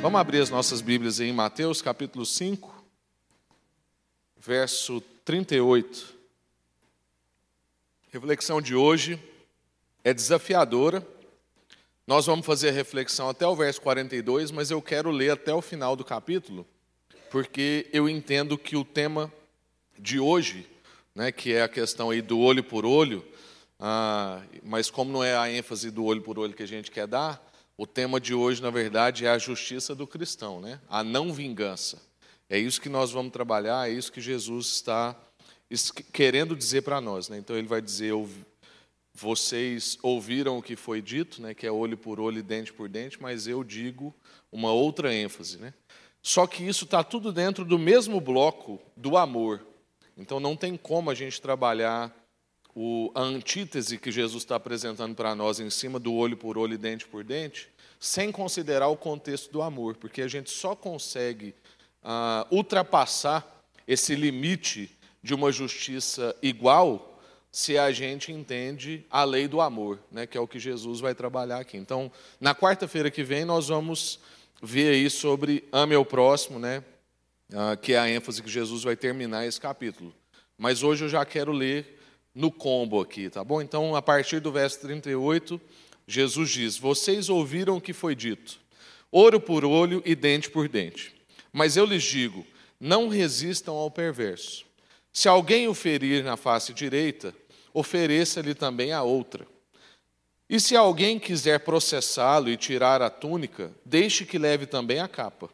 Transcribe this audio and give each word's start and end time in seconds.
Vamos 0.00 0.20
abrir 0.20 0.40
as 0.40 0.48
nossas 0.48 0.80
Bíblias 0.80 1.18
em 1.18 1.32
Mateus 1.32 1.82
capítulo 1.82 2.24
5, 2.24 2.72
verso 4.36 5.00
38. 5.24 6.14
A 8.06 8.12
reflexão 8.12 8.62
de 8.62 8.76
hoje 8.76 9.20
é 10.04 10.14
desafiadora. 10.14 11.04
Nós 12.06 12.26
vamos 12.26 12.46
fazer 12.46 12.68
a 12.68 12.72
reflexão 12.72 13.28
até 13.28 13.44
o 13.44 13.56
verso 13.56 13.80
42, 13.80 14.52
mas 14.52 14.70
eu 14.70 14.80
quero 14.80 15.10
ler 15.10 15.32
até 15.32 15.52
o 15.52 15.60
final 15.60 15.96
do 15.96 16.04
capítulo, 16.04 16.64
porque 17.28 17.90
eu 17.92 18.08
entendo 18.08 18.56
que 18.56 18.76
o 18.76 18.84
tema 18.84 19.32
de 19.98 20.20
hoje, 20.20 20.64
né, 21.12 21.32
que 21.32 21.52
é 21.52 21.62
a 21.62 21.68
questão 21.68 22.10
aí 22.10 22.22
do 22.22 22.38
olho 22.38 22.62
por 22.62 22.86
olho, 22.86 23.26
ah, 23.80 24.40
mas 24.62 24.90
como 24.90 25.10
não 25.10 25.24
é 25.24 25.36
a 25.36 25.50
ênfase 25.50 25.90
do 25.90 26.04
olho 26.04 26.22
por 26.22 26.38
olho 26.38 26.54
que 26.54 26.62
a 26.62 26.68
gente 26.68 26.88
quer 26.88 27.08
dar, 27.08 27.47
o 27.78 27.86
tema 27.86 28.20
de 28.20 28.34
hoje, 28.34 28.60
na 28.60 28.70
verdade, 28.70 29.24
é 29.24 29.30
a 29.30 29.38
justiça 29.38 29.94
do 29.94 30.04
cristão, 30.04 30.60
né? 30.60 30.80
a 30.88 31.04
não 31.04 31.32
vingança. 31.32 32.02
É 32.50 32.58
isso 32.58 32.80
que 32.80 32.88
nós 32.88 33.12
vamos 33.12 33.32
trabalhar, 33.32 33.88
é 33.88 33.92
isso 33.92 34.10
que 34.10 34.20
Jesus 34.20 34.66
está 34.66 35.14
querendo 36.12 36.56
dizer 36.56 36.82
para 36.82 37.00
nós. 37.00 37.28
Né? 37.28 37.38
Então, 37.38 37.56
ele 37.56 37.68
vai 37.68 37.80
dizer: 37.80 38.12
vocês 39.14 39.96
ouviram 40.02 40.58
o 40.58 40.62
que 40.62 40.74
foi 40.74 41.00
dito, 41.00 41.40
né? 41.40 41.54
que 41.54 41.68
é 41.68 41.70
olho 41.70 41.96
por 41.96 42.18
olho 42.18 42.40
e 42.40 42.42
dente 42.42 42.72
por 42.72 42.88
dente, 42.88 43.22
mas 43.22 43.46
eu 43.46 43.62
digo 43.62 44.12
uma 44.50 44.72
outra 44.72 45.14
ênfase. 45.14 45.58
Né? 45.58 45.72
Só 46.20 46.48
que 46.48 46.64
isso 46.64 46.84
está 46.84 47.04
tudo 47.04 47.32
dentro 47.32 47.64
do 47.64 47.78
mesmo 47.78 48.20
bloco 48.20 48.80
do 48.96 49.16
amor. 49.16 49.64
Então, 50.16 50.40
não 50.40 50.56
tem 50.56 50.76
como 50.76 51.10
a 51.10 51.14
gente 51.14 51.40
trabalhar 51.40 52.12
o, 52.74 53.10
a 53.14 53.22
antítese 53.22 53.98
que 53.98 54.10
Jesus 54.10 54.42
está 54.42 54.56
apresentando 54.56 55.14
para 55.14 55.34
nós 55.34 55.60
em 55.60 55.70
cima 55.70 55.98
do 55.98 56.14
olho 56.14 56.36
por 56.36 56.56
olho 56.56 56.74
e 56.74 56.78
dente 56.78 57.06
por 57.06 57.24
dente, 57.24 57.68
sem 57.98 58.30
considerar 58.30 58.88
o 58.88 58.96
contexto 58.96 59.50
do 59.50 59.62
amor, 59.62 59.96
porque 59.96 60.22
a 60.22 60.28
gente 60.28 60.50
só 60.50 60.76
consegue 60.76 61.54
ah, 62.02 62.46
ultrapassar 62.50 63.46
esse 63.86 64.14
limite 64.14 64.90
de 65.22 65.34
uma 65.34 65.50
justiça 65.50 66.36
igual 66.42 67.20
se 67.50 67.76
a 67.78 67.90
gente 67.90 68.30
entende 68.30 69.04
a 69.10 69.24
lei 69.24 69.48
do 69.48 69.60
amor, 69.60 69.98
né, 70.12 70.26
que 70.26 70.36
é 70.36 70.40
o 70.40 70.46
que 70.46 70.58
Jesus 70.58 71.00
vai 71.00 71.14
trabalhar 71.14 71.58
aqui. 71.58 71.76
Então, 71.76 72.12
na 72.40 72.54
quarta-feira 72.54 73.10
que 73.10 73.24
vem, 73.24 73.44
nós 73.44 73.68
vamos 73.68 74.20
ver 74.62 74.94
aí 74.94 75.10
sobre 75.10 75.64
ame 75.72 75.94
ao 75.94 76.04
próximo, 76.04 76.58
né, 76.58 76.84
ah, 77.52 77.76
que 77.76 77.94
é 77.94 77.98
a 77.98 78.08
ênfase 78.08 78.42
que 78.42 78.50
Jesus 78.50 78.84
vai 78.84 78.94
terminar 78.94 79.46
esse 79.46 79.60
capítulo. 79.60 80.14
Mas 80.56 80.82
hoje 80.82 81.04
eu 81.04 81.08
já 81.08 81.24
quero 81.24 81.50
ler 81.50 81.97
no 82.34 82.50
combo 82.50 83.00
aqui, 83.00 83.28
tá 83.30 83.42
bom? 83.42 83.60
Então, 83.60 83.96
a 83.96 84.02
partir 84.02 84.40
do 84.40 84.52
verso 84.52 84.80
38, 84.80 85.60
Jesus 86.06 86.50
diz: 86.50 86.78
Vocês 86.78 87.28
ouviram 87.28 87.76
o 87.76 87.80
que 87.80 87.92
foi 87.92 88.14
dito, 88.14 88.58
ouro 89.10 89.40
por 89.40 89.64
olho 89.64 90.02
e 90.04 90.14
dente 90.14 90.50
por 90.50 90.68
dente. 90.68 91.14
Mas 91.52 91.76
eu 91.76 91.84
lhes 91.84 92.02
digo: 92.02 92.46
não 92.80 93.08
resistam 93.08 93.74
ao 93.74 93.90
perverso. 93.90 94.64
Se 95.12 95.28
alguém 95.28 95.66
o 95.66 95.74
ferir 95.74 96.22
na 96.22 96.36
face 96.36 96.72
direita, 96.72 97.34
ofereça-lhe 97.74 98.54
também 98.54 98.92
a 98.92 99.02
outra. 99.02 99.46
E 100.48 100.58
se 100.58 100.76
alguém 100.76 101.18
quiser 101.18 101.60
processá-lo 101.60 102.48
e 102.48 102.56
tirar 102.56 103.02
a 103.02 103.10
túnica, 103.10 103.70
deixe 103.84 104.24
que 104.24 104.38
leve 104.38 104.64
também 104.64 105.00
a 105.00 105.08
capa. 105.08 105.50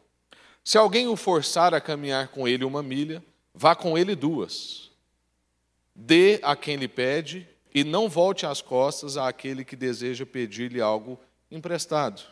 Se 0.62 0.78
alguém 0.78 1.08
o 1.08 1.16
forçar 1.16 1.74
a 1.74 1.80
caminhar 1.80 2.28
com 2.28 2.46
ele 2.46 2.64
uma 2.64 2.82
milha, 2.82 3.24
vá 3.52 3.74
com 3.74 3.98
ele 3.98 4.14
duas. 4.14 4.83
Dê 5.94 6.40
a 6.42 6.56
quem 6.56 6.76
lhe 6.76 6.88
pede 6.88 7.46
e 7.74 7.84
não 7.84 8.08
volte 8.08 8.46
as 8.46 8.60
costas 8.60 9.16
àquele 9.16 9.64
que 9.64 9.76
deseja 9.76 10.26
pedir-lhe 10.26 10.80
algo 10.80 11.18
emprestado. 11.50 12.22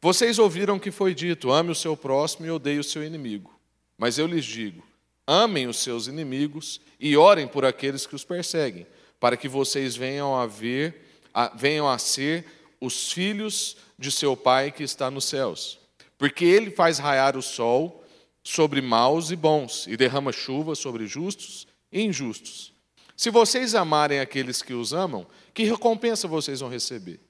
Vocês 0.00 0.38
ouviram 0.38 0.78
que 0.78 0.90
foi 0.90 1.14
dito: 1.14 1.52
ame 1.52 1.70
o 1.70 1.74
seu 1.74 1.96
próximo 1.96 2.46
e 2.46 2.50
odeie 2.50 2.78
o 2.78 2.84
seu 2.84 3.04
inimigo. 3.04 3.58
Mas 3.96 4.18
eu 4.18 4.26
lhes 4.26 4.44
digo: 4.44 4.82
amem 5.26 5.66
os 5.66 5.78
seus 5.78 6.06
inimigos 6.06 6.80
e 6.98 7.16
orem 7.16 7.46
por 7.46 7.64
aqueles 7.64 8.06
que 8.06 8.14
os 8.14 8.24
perseguem, 8.24 8.86
para 9.20 9.36
que 9.36 9.48
vocês 9.48 9.94
venham 9.94 10.34
a 10.34 10.46
ver, 10.46 11.20
a, 11.32 11.48
venham 11.48 11.88
a 11.88 11.98
ser 11.98 12.44
os 12.80 13.12
filhos 13.12 13.76
de 13.98 14.10
seu 14.10 14.36
Pai 14.36 14.72
que 14.72 14.82
está 14.82 15.10
nos 15.10 15.24
céus. 15.24 15.78
Porque 16.18 16.44
ele 16.44 16.70
faz 16.70 16.98
raiar 16.98 17.36
o 17.36 17.42
sol 17.42 18.04
sobre 18.42 18.80
maus 18.80 19.30
e 19.30 19.36
bons 19.36 19.86
e 19.86 19.96
derrama 19.96 20.32
chuva 20.32 20.74
sobre 20.74 21.06
justos 21.06 21.66
e 21.92 22.02
injustos. 22.02 22.72
Se 23.16 23.30
vocês 23.30 23.74
amarem 23.74 24.20
aqueles 24.20 24.62
que 24.62 24.74
os 24.74 24.92
amam, 24.92 25.26
que 25.52 25.64
recompensa 25.64 26.26
vocês 26.26 26.60
vão 26.60 26.68
receber? 26.68 27.20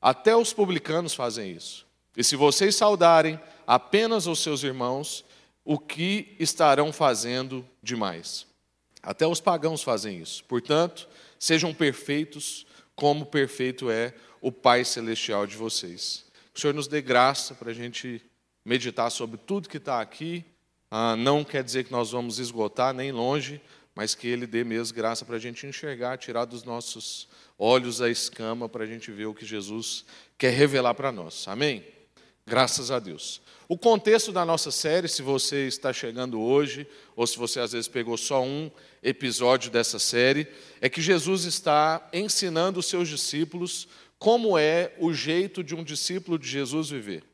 Até 0.00 0.34
os 0.34 0.52
publicanos 0.52 1.14
fazem 1.14 1.52
isso. 1.52 1.86
E 2.16 2.24
se 2.24 2.36
vocês 2.36 2.74
saudarem 2.74 3.38
apenas 3.66 4.26
os 4.26 4.40
seus 4.40 4.62
irmãos, 4.62 5.24
o 5.64 5.78
que 5.78 6.34
estarão 6.38 6.92
fazendo 6.92 7.66
demais? 7.82 8.46
Até 9.02 9.26
os 9.26 9.40
pagãos 9.40 9.82
fazem 9.82 10.20
isso. 10.20 10.42
Portanto, 10.44 11.08
sejam 11.38 11.72
perfeitos, 11.72 12.66
como 12.96 13.26
perfeito 13.26 13.90
é 13.90 14.14
o 14.40 14.50
Pai 14.50 14.84
Celestial 14.84 15.46
de 15.46 15.56
vocês. 15.56 16.24
Que 16.52 16.58
o 16.58 16.60
Senhor 16.60 16.74
nos 16.74 16.88
dê 16.88 17.00
graça 17.00 17.54
para 17.54 17.70
a 17.70 17.74
gente 17.74 18.22
meditar 18.64 19.10
sobre 19.10 19.36
tudo 19.38 19.68
que 19.68 19.76
está 19.76 20.00
aqui. 20.00 20.44
Ah, 20.90 21.14
não 21.16 21.44
quer 21.44 21.62
dizer 21.62 21.84
que 21.84 21.92
nós 21.92 22.10
vamos 22.10 22.38
esgotar 22.38 22.92
nem 22.94 23.12
longe, 23.12 23.60
mas 23.98 24.14
que 24.14 24.28
Ele 24.28 24.46
dê 24.46 24.62
mesmo 24.62 24.94
graça 24.94 25.24
para 25.24 25.34
a 25.34 25.40
gente 25.40 25.66
enxergar, 25.66 26.16
tirar 26.18 26.44
dos 26.44 26.62
nossos 26.62 27.26
olhos 27.58 28.00
a 28.00 28.08
escama, 28.08 28.68
para 28.68 28.84
a 28.84 28.86
gente 28.86 29.10
ver 29.10 29.26
o 29.26 29.34
que 29.34 29.44
Jesus 29.44 30.04
quer 30.38 30.52
revelar 30.52 30.94
para 30.94 31.10
nós. 31.10 31.48
Amém? 31.48 31.84
Graças 32.46 32.92
a 32.92 33.00
Deus. 33.00 33.42
O 33.66 33.76
contexto 33.76 34.30
da 34.30 34.44
nossa 34.44 34.70
série, 34.70 35.08
se 35.08 35.20
você 35.20 35.66
está 35.66 35.92
chegando 35.92 36.40
hoje, 36.40 36.86
ou 37.16 37.26
se 37.26 37.36
você 37.36 37.58
às 37.58 37.72
vezes 37.72 37.88
pegou 37.88 38.16
só 38.16 38.40
um 38.40 38.70
episódio 39.02 39.68
dessa 39.68 39.98
série, 39.98 40.46
é 40.80 40.88
que 40.88 41.02
Jesus 41.02 41.42
está 41.42 42.08
ensinando 42.12 42.78
os 42.78 42.86
seus 42.86 43.08
discípulos 43.08 43.88
como 44.16 44.56
é 44.56 44.94
o 45.00 45.12
jeito 45.12 45.64
de 45.64 45.74
um 45.74 45.82
discípulo 45.82 46.38
de 46.38 46.46
Jesus 46.46 46.88
viver. 46.88 47.24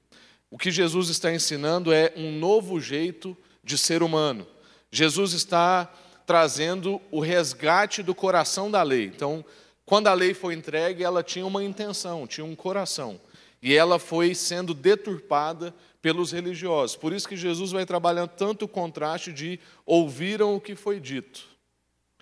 O 0.50 0.56
que 0.56 0.70
Jesus 0.70 1.10
está 1.10 1.30
ensinando 1.30 1.92
é 1.92 2.10
um 2.16 2.32
novo 2.38 2.80
jeito 2.80 3.36
de 3.62 3.76
ser 3.76 4.02
humano. 4.02 4.46
Jesus 4.90 5.34
está 5.34 5.92
trazendo 6.26 7.00
o 7.10 7.20
resgate 7.20 8.02
do 8.02 8.14
coração 8.14 8.70
da 8.70 8.82
lei. 8.82 9.04
Então, 9.06 9.44
quando 9.84 10.08
a 10.08 10.14
lei 10.14 10.32
foi 10.32 10.54
entregue, 10.54 11.04
ela 11.04 11.22
tinha 11.22 11.46
uma 11.46 11.62
intenção, 11.62 12.26
tinha 12.26 12.44
um 12.44 12.54
coração. 12.54 13.20
E 13.62 13.74
ela 13.74 13.98
foi 13.98 14.34
sendo 14.34 14.74
deturpada 14.74 15.74
pelos 16.00 16.32
religiosos. 16.32 16.96
Por 16.96 17.12
isso 17.12 17.28
que 17.28 17.36
Jesus 17.36 17.72
vai 17.72 17.86
trabalhando 17.86 18.30
tanto 18.30 18.66
o 18.66 18.68
contraste 18.68 19.32
de 19.32 19.58
ouviram 19.86 20.54
o 20.54 20.60
que 20.60 20.74
foi 20.74 21.00
dito. 21.00 21.46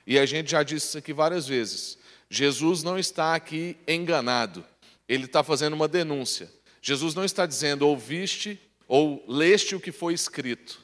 E 0.07 0.19
a 0.19 0.27
gente 0.27 0.51
já 0.51 0.63
disse 0.63 0.87
isso 0.89 0.99
aqui 0.99 1.13
várias 1.13 1.47
vezes. 1.47 1.99
Jesus 2.29 2.83
não 2.83 2.99
está 2.99 3.35
aqui 3.35 3.77
enganado. 3.87 4.65
Ele 5.09 5.25
está 5.25 5.43
fazendo 5.43 5.75
uma 5.75 5.89
denúncia. 5.89 6.51
Jesus 6.81 7.15
não 7.15 7.25
está 7.25 7.45
dizendo 7.45 7.87
ouviste 7.87 8.59
ou 8.89 9.25
leste 9.29 9.75
o 9.75 9.81
que 9.81 9.93
foi 9.93 10.15
escrito. 10.15 10.81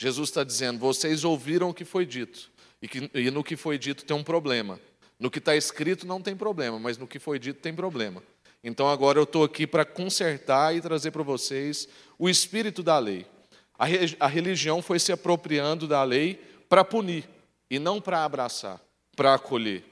Jesus 0.00 0.30
está 0.30 0.42
dizendo: 0.42 0.78
vocês 0.78 1.24
ouviram 1.24 1.68
o 1.68 1.74
que 1.74 1.84
foi 1.84 2.06
dito, 2.06 2.50
e, 2.80 2.88
que, 2.88 3.10
e 3.12 3.30
no 3.30 3.44
que 3.44 3.54
foi 3.54 3.76
dito 3.76 4.02
tem 4.02 4.16
um 4.16 4.24
problema. 4.24 4.80
No 5.18 5.30
que 5.30 5.38
está 5.38 5.54
escrito 5.54 6.06
não 6.06 6.22
tem 6.22 6.34
problema, 6.34 6.78
mas 6.78 6.96
no 6.96 7.06
que 7.06 7.18
foi 7.18 7.38
dito 7.38 7.60
tem 7.60 7.74
problema. 7.74 8.22
Então 8.64 8.88
agora 8.88 9.18
eu 9.18 9.24
estou 9.24 9.44
aqui 9.44 9.66
para 9.66 9.84
consertar 9.84 10.74
e 10.74 10.80
trazer 10.80 11.10
para 11.10 11.22
vocês 11.22 11.86
o 12.18 12.30
espírito 12.30 12.82
da 12.82 12.98
lei. 12.98 13.26
A, 13.78 13.84
a 14.20 14.26
religião 14.26 14.80
foi 14.80 14.98
se 14.98 15.12
apropriando 15.12 15.86
da 15.86 16.02
lei 16.02 16.40
para 16.66 16.82
punir 16.82 17.28
e 17.68 17.78
não 17.78 18.00
para 18.00 18.24
abraçar, 18.24 18.80
para 19.14 19.34
acolher. 19.34 19.84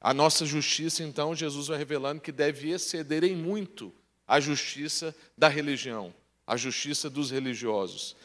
A 0.00 0.12
nossa 0.12 0.44
justiça, 0.44 1.04
então, 1.04 1.36
Jesus 1.36 1.68
vai 1.68 1.78
revelando 1.78 2.20
que 2.20 2.32
deve 2.32 2.70
exceder 2.70 3.22
em 3.22 3.36
muito 3.36 3.92
a 4.26 4.40
justiça 4.40 5.14
da 5.38 5.46
religião 5.46 6.12
a 6.46 6.56
justiça 6.56 7.08
dos 7.08 7.30
religiosos, 7.30 8.16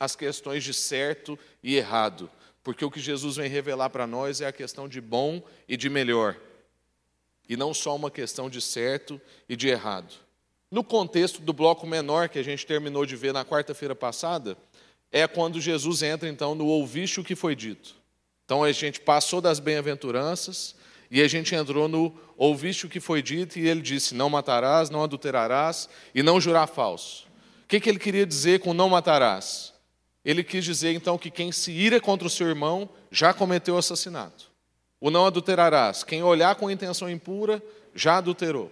as 0.00 0.16
questões 0.16 0.64
de 0.64 0.72
certo 0.72 1.38
e 1.62 1.76
errado, 1.76 2.30
porque 2.62 2.84
o 2.84 2.90
que 2.90 3.00
Jesus 3.00 3.36
vem 3.36 3.48
revelar 3.48 3.90
para 3.90 4.06
nós 4.06 4.40
é 4.40 4.46
a 4.46 4.52
questão 4.52 4.88
de 4.88 5.00
bom 5.00 5.42
e 5.68 5.76
de 5.76 5.90
melhor, 5.90 6.36
e 7.48 7.56
não 7.56 7.74
só 7.74 7.94
uma 7.94 8.10
questão 8.10 8.48
de 8.48 8.60
certo 8.60 9.20
e 9.48 9.56
de 9.56 9.68
errado. 9.68 10.14
No 10.70 10.82
contexto 10.82 11.42
do 11.42 11.52
bloco 11.52 11.86
menor 11.86 12.30
que 12.30 12.38
a 12.38 12.42
gente 12.42 12.66
terminou 12.66 13.04
de 13.04 13.14
ver 13.14 13.34
na 13.34 13.44
quarta-feira 13.44 13.94
passada, 13.94 14.56
é 15.10 15.26
quando 15.26 15.60
Jesus 15.60 16.02
entra 16.02 16.28
então 16.28 16.54
no 16.54 16.64
ouviste 16.66 17.20
o 17.20 17.24
que 17.24 17.36
foi 17.36 17.54
dito. 17.54 17.94
Então 18.46 18.64
a 18.64 18.72
gente 18.72 18.98
passou 18.98 19.42
das 19.42 19.60
bem-aventuranças 19.60 20.74
e 21.10 21.20
a 21.20 21.28
gente 21.28 21.54
entrou 21.54 21.88
no 21.88 22.18
ouviste 22.38 22.86
o 22.86 22.88
que 22.88 23.00
foi 23.00 23.20
dito 23.20 23.58
e 23.58 23.68
ele 23.68 23.82
disse: 23.82 24.14
não 24.14 24.30
matarás, 24.30 24.88
não 24.88 25.04
adulterarás 25.04 25.90
e 26.14 26.22
não 26.22 26.40
jurar 26.40 26.66
falso 26.66 27.30
que, 27.72 27.80
que 27.80 27.88
ele 27.88 27.98
queria 27.98 28.26
dizer 28.26 28.60
com 28.60 28.74
não 28.74 28.90
matarás? 28.90 29.72
Ele 30.22 30.44
quis 30.44 30.62
dizer 30.62 30.92
então 30.92 31.16
que 31.16 31.30
quem 31.30 31.50
se 31.50 31.72
ira 31.72 31.98
contra 31.98 32.26
o 32.26 32.30
seu 32.30 32.46
irmão 32.46 32.86
já 33.10 33.32
cometeu 33.32 33.78
assassinato. 33.78 34.50
O 35.00 35.10
não 35.10 35.24
adulterarás, 35.24 36.04
quem 36.04 36.22
olhar 36.22 36.54
com 36.56 36.70
intenção 36.70 37.08
impura 37.08 37.62
já 37.94 38.18
adulterou. 38.18 38.70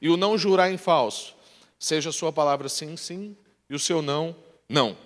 E 0.00 0.08
o 0.08 0.16
não 0.16 0.38
jurar 0.38 0.70
em 0.70 0.76
falso, 0.76 1.34
seja 1.76 2.10
a 2.10 2.12
sua 2.12 2.32
palavra 2.32 2.68
sim, 2.68 2.96
sim 2.96 3.36
e 3.68 3.74
o 3.74 3.80
seu 3.80 4.00
não, 4.00 4.36
não. 4.68 4.96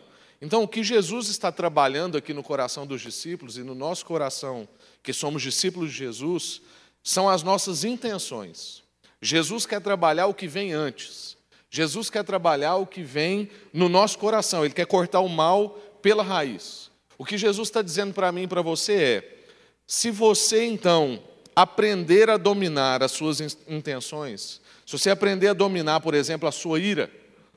Então, 0.43 0.63
o 0.63 0.69
que 0.69 0.85
Jesus 0.85 1.29
está 1.29 1.51
trabalhando 1.51 2.19
aqui 2.19 2.35
no 2.35 2.43
coração 2.43 2.87
dos 2.87 3.01
discípulos 3.01 3.57
e 3.57 3.63
no 3.63 3.75
nosso 3.75 4.05
coração, 4.05 4.69
que 5.03 5.15
somos 5.15 5.41
discípulos 5.41 5.91
de 5.93 5.97
Jesus, 5.97 6.61
são 7.03 7.27
as 7.27 7.43
nossas 7.43 7.85
intenções. 7.85 8.83
Jesus 9.23 9.65
quer 9.65 9.81
trabalhar 9.81 10.27
o 10.27 10.35
que 10.35 10.47
vem 10.47 10.75
antes. 10.75 11.40
Jesus 11.71 12.11
quer 12.11 12.25
trabalhar 12.25 12.77
o 12.77 12.87
que 12.87 13.03
vem 13.03 13.49
no 13.73 13.89
nosso 13.89 14.19
coração. 14.19 14.65
Ele 14.65 14.75
quer 14.75 14.87
cortar 14.87 15.21
o 15.21 15.29
mal 15.29 15.71
pela 16.03 16.23
raiz. 16.23 16.91
O 17.17 17.25
que 17.25 17.39
Jesus 17.39 17.69
está 17.69 17.81
dizendo 17.81 18.13
para 18.13 18.33
mim 18.33 18.43
e 18.43 18.49
para 18.49 18.61
você 18.61 18.95
é: 18.95 19.39
se 19.87 20.11
você 20.11 20.65
então 20.65 21.23
aprender 21.55 22.29
a 22.29 22.37
dominar 22.37 23.03
as 23.03 23.13
suas 23.13 23.41
intenções, 23.69 24.61
se 24.85 24.99
você 24.99 25.11
aprender 25.11 25.49
a 25.49 25.53
dominar, 25.53 26.01
por 26.01 26.15
exemplo, 26.15 26.49
a 26.49 26.53
sua 26.53 26.81
ira, 26.81 27.09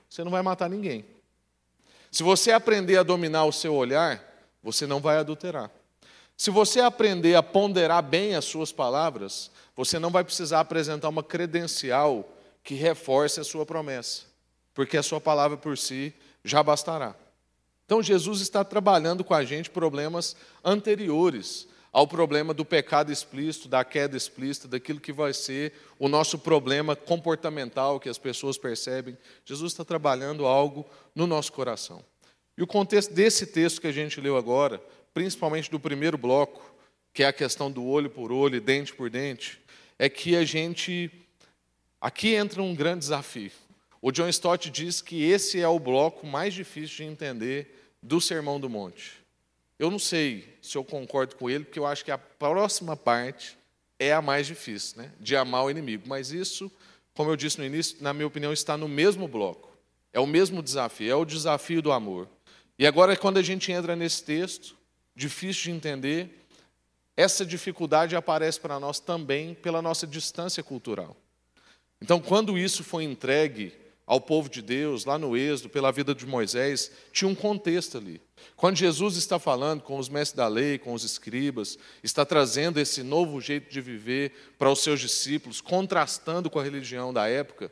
você 0.08 0.24
não 0.24 0.32
vai 0.32 0.44
matar 0.44 0.70
ninguém. 0.70 1.04
Se 2.12 2.22
você 2.22 2.52
aprender 2.52 2.98
a 2.98 3.04
dominar 3.04 3.46
o 3.46 3.52
seu 3.52 3.74
olhar, 3.74 4.24
você 4.62 4.86
não 4.86 5.00
vai 5.00 5.18
adulterar. 5.18 5.72
Se 6.38 6.52
você 6.52 6.80
aprender 6.80 7.34
a 7.34 7.42
ponderar 7.42 8.04
bem 8.04 8.36
as 8.36 8.46
suas 8.46 8.72
palavras, 8.72 9.50
você 9.76 9.98
não 9.98 10.12
vai 10.12 10.24
precisar 10.24 10.60
apresentar 10.60 11.10
uma 11.10 11.24
credencial 11.24 12.30
que 12.64 12.76
reforce 12.76 13.40
a 13.40 13.44
sua 13.44 13.66
promessa, 13.66 14.24
porque 14.74 14.98
a 14.98 15.04
sua 15.04 15.20
palavra 15.20 15.58
por 15.58 15.78
si 15.78 16.14
já 16.44 16.64
bastará. 16.64 17.16
Então, 17.86 18.02
Jesus 18.02 18.42
está 18.42 18.64
trabalhando 18.64 19.24
com 19.24 19.34
a 19.34 19.44
gente 19.44 19.70
problemas 19.70 20.36
anteriores 20.64 21.68
ao 21.92 22.08
problema 22.08 22.56
do 22.56 22.66
pecado 22.66 23.12
explícito, 23.12 23.68
da 23.68 23.84
queda 23.84 24.18
explícita, 24.18 24.68
daquilo 24.68 25.00
que 25.00 25.14
vai 25.14 25.32
ser 25.32 25.74
o 26.00 26.08
nosso 26.10 26.40
problema 26.40 26.96
comportamental 26.96 28.00
que 28.00 28.10
as 28.10 28.18
pessoas 28.18 28.58
percebem. 28.58 29.16
Jesus 29.46 29.74
está 29.74 29.86
trabalhando 29.86 30.48
algo 30.48 30.86
no 31.14 31.28
nosso 31.28 31.54
coração. 31.54 32.04
E 32.58 32.64
o 32.64 32.68
contexto 32.68 33.14
desse 33.14 33.46
texto 33.46 33.80
que 33.80 33.88
a 33.88 33.92
gente 33.92 34.20
leu 34.20 34.36
agora, 34.36 34.82
principalmente 35.14 35.70
do 35.70 35.80
primeiro 35.80 36.18
bloco, 36.18 36.74
que 37.14 37.22
é 37.22 37.28
a 37.28 37.34
questão 37.34 37.72
do 37.72 37.86
olho 37.86 38.10
por 38.10 38.32
olho, 38.32 38.60
dente 38.60 38.92
por 38.94 39.10
dente, 39.10 39.62
é 40.00 40.10
que 40.10 40.36
a 40.36 40.44
gente. 40.44 41.12
Aqui 42.04 42.36
entra 42.36 42.62
um 42.62 42.76
grande 42.76 43.00
desafio. 43.00 43.50
O 44.02 44.12
John 44.12 44.28
Stott 44.28 44.70
diz 44.70 45.00
que 45.00 45.24
esse 45.24 45.62
é 45.62 45.68
o 45.70 45.80
bloco 45.80 46.28
mais 46.28 46.54
difícil 46.54 46.98
de 46.98 47.04
entender 47.06 47.94
do 48.02 48.20
Sermão 48.20 48.60
do 48.60 48.70
Monte. 48.70 49.24
Eu 49.80 49.90
não 49.90 49.98
sei 49.98 50.54
se 50.62 50.78
eu 50.78 50.84
concordo 50.84 51.38
com 51.38 51.50
ele, 51.50 51.64
porque 51.64 51.80
eu 51.80 51.86
acho 51.86 52.04
que 52.04 52.12
a 52.12 52.18
próxima 52.18 52.98
parte 52.98 53.58
é 53.98 54.12
a 54.12 54.22
mais 54.22 54.46
difícil, 54.46 55.02
né? 55.02 55.14
de 55.18 55.34
amar 55.34 55.64
o 55.64 55.72
inimigo. 55.72 56.04
Mas 56.06 56.34
isso, 56.34 56.70
como 57.14 57.32
eu 57.32 57.38
disse 57.38 57.58
no 57.58 57.64
início, 57.64 57.96
na 58.02 58.14
minha 58.14 58.28
opinião, 58.28 58.52
está 58.52 58.76
no 58.76 58.90
mesmo 58.90 59.26
bloco. 59.26 59.72
É 60.12 60.20
o 60.20 60.28
mesmo 60.28 60.62
desafio, 60.62 61.10
é 61.10 61.16
o 61.16 61.24
desafio 61.24 61.82
do 61.82 61.94
amor. 61.94 62.28
E 62.78 62.86
agora, 62.86 63.16
quando 63.16 63.38
a 63.38 63.42
gente 63.42 63.72
entra 63.72 63.96
nesse 63.96 64.26
texto, 64.26 64.76
difícil 65.16 65.64
de 65.64 65.72
entender, 65.72 66.46
essa 67.16 67.46
dificuldade 67.46 68.14
aparece 68.14 68.60
para 68.60 68.78
nós 68.78 69.00
também 69.00 69.54
pela 69.54 69.82
nossa 69.82 70.06
distância 70.06 70.62
cultural. 70.62 71.16
Então, 72.04 72.20
quando 72.20 72.58
isso 72.58 72.84
foi 72.84 73.06
entregue 73.06 73.72
ao 74.06 74.20
povo 74.20 74.50
de 74.50 74.62
Deus, 74.62 75.06
lá 75.06 75.18
no 75.18 75.38
Êxodo, 75.38 75.70
pela 75.70 75.90
vida 75.90 76.14
de 76.14 76.26
Moisés, 76.26 76.92
tinha 77.14 77.30
um 77.30 77.34
contexto 77.34 77.98
ali. 77.98 78.20
Quando 78.58 78.76
Jesus 78.76 79.16
está 79.16 79.40
falando 79.40 79.82
com 79.82 79.98
os 79.98 80.10
mestres 80.10 80.36
da 80.36 80.46
lei, 80.50 80.78
com 80.78 80.94
os 80.94 81.06
escribas, 81.06 81.78
está 82.04 82.26
trazendo 82.26 82.78
esse 82.78 83.02
novo 83.04 83.40
jeito 83.40 83.72
de 83.72 83.80
viver 83.80 84.34
para 84.60 84.70
os 84.70 84.80
seus 84.80 85.00
discípulos, 85.00 85.62
contrastando 85.62 86.50
com 86.50 86.60
a 86.60 86.64
religião 86.64 87.14
da 87.14 87.30
época, 87.30 87.72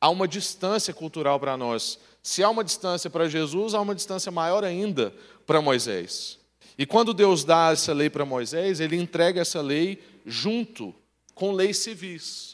há 0.00 0.08
uma 0.08 0.26
distância 0.26 0.94
cultural 0.94 1.38
para 1.38 1.54
nós. 1.54 1.98
Se 2.22 2.42
há 2.42 2.48
uma 2.48 2.64
distância 2.64 3.10
para 3.10 3.28
Jesus, 3.28 3.74
há 3.74 3.82
uma 3.82 3.94
distância 3.94 4.32
maior 4.32 4.64
ainda 4.64 5.12
para 5.46 5.60
Moisés. 5.60 6.38
E 6.78 6.86
quando 6.86 7.12
Deus 7.12 7.44
dá 7.44 7.70
essa 7.70 7.92
lei 7.92 8.08
para 8.08 8.24
Moisés, 8.24 8.80
ele 8.80 8.96
entrega 8.96 9.42
essa 9.42 9.60
lei 9.60 10.02
junto 10.24 10.94
com 11.34 11.52
leis 11.52 11.76
civis. 11.76 12.51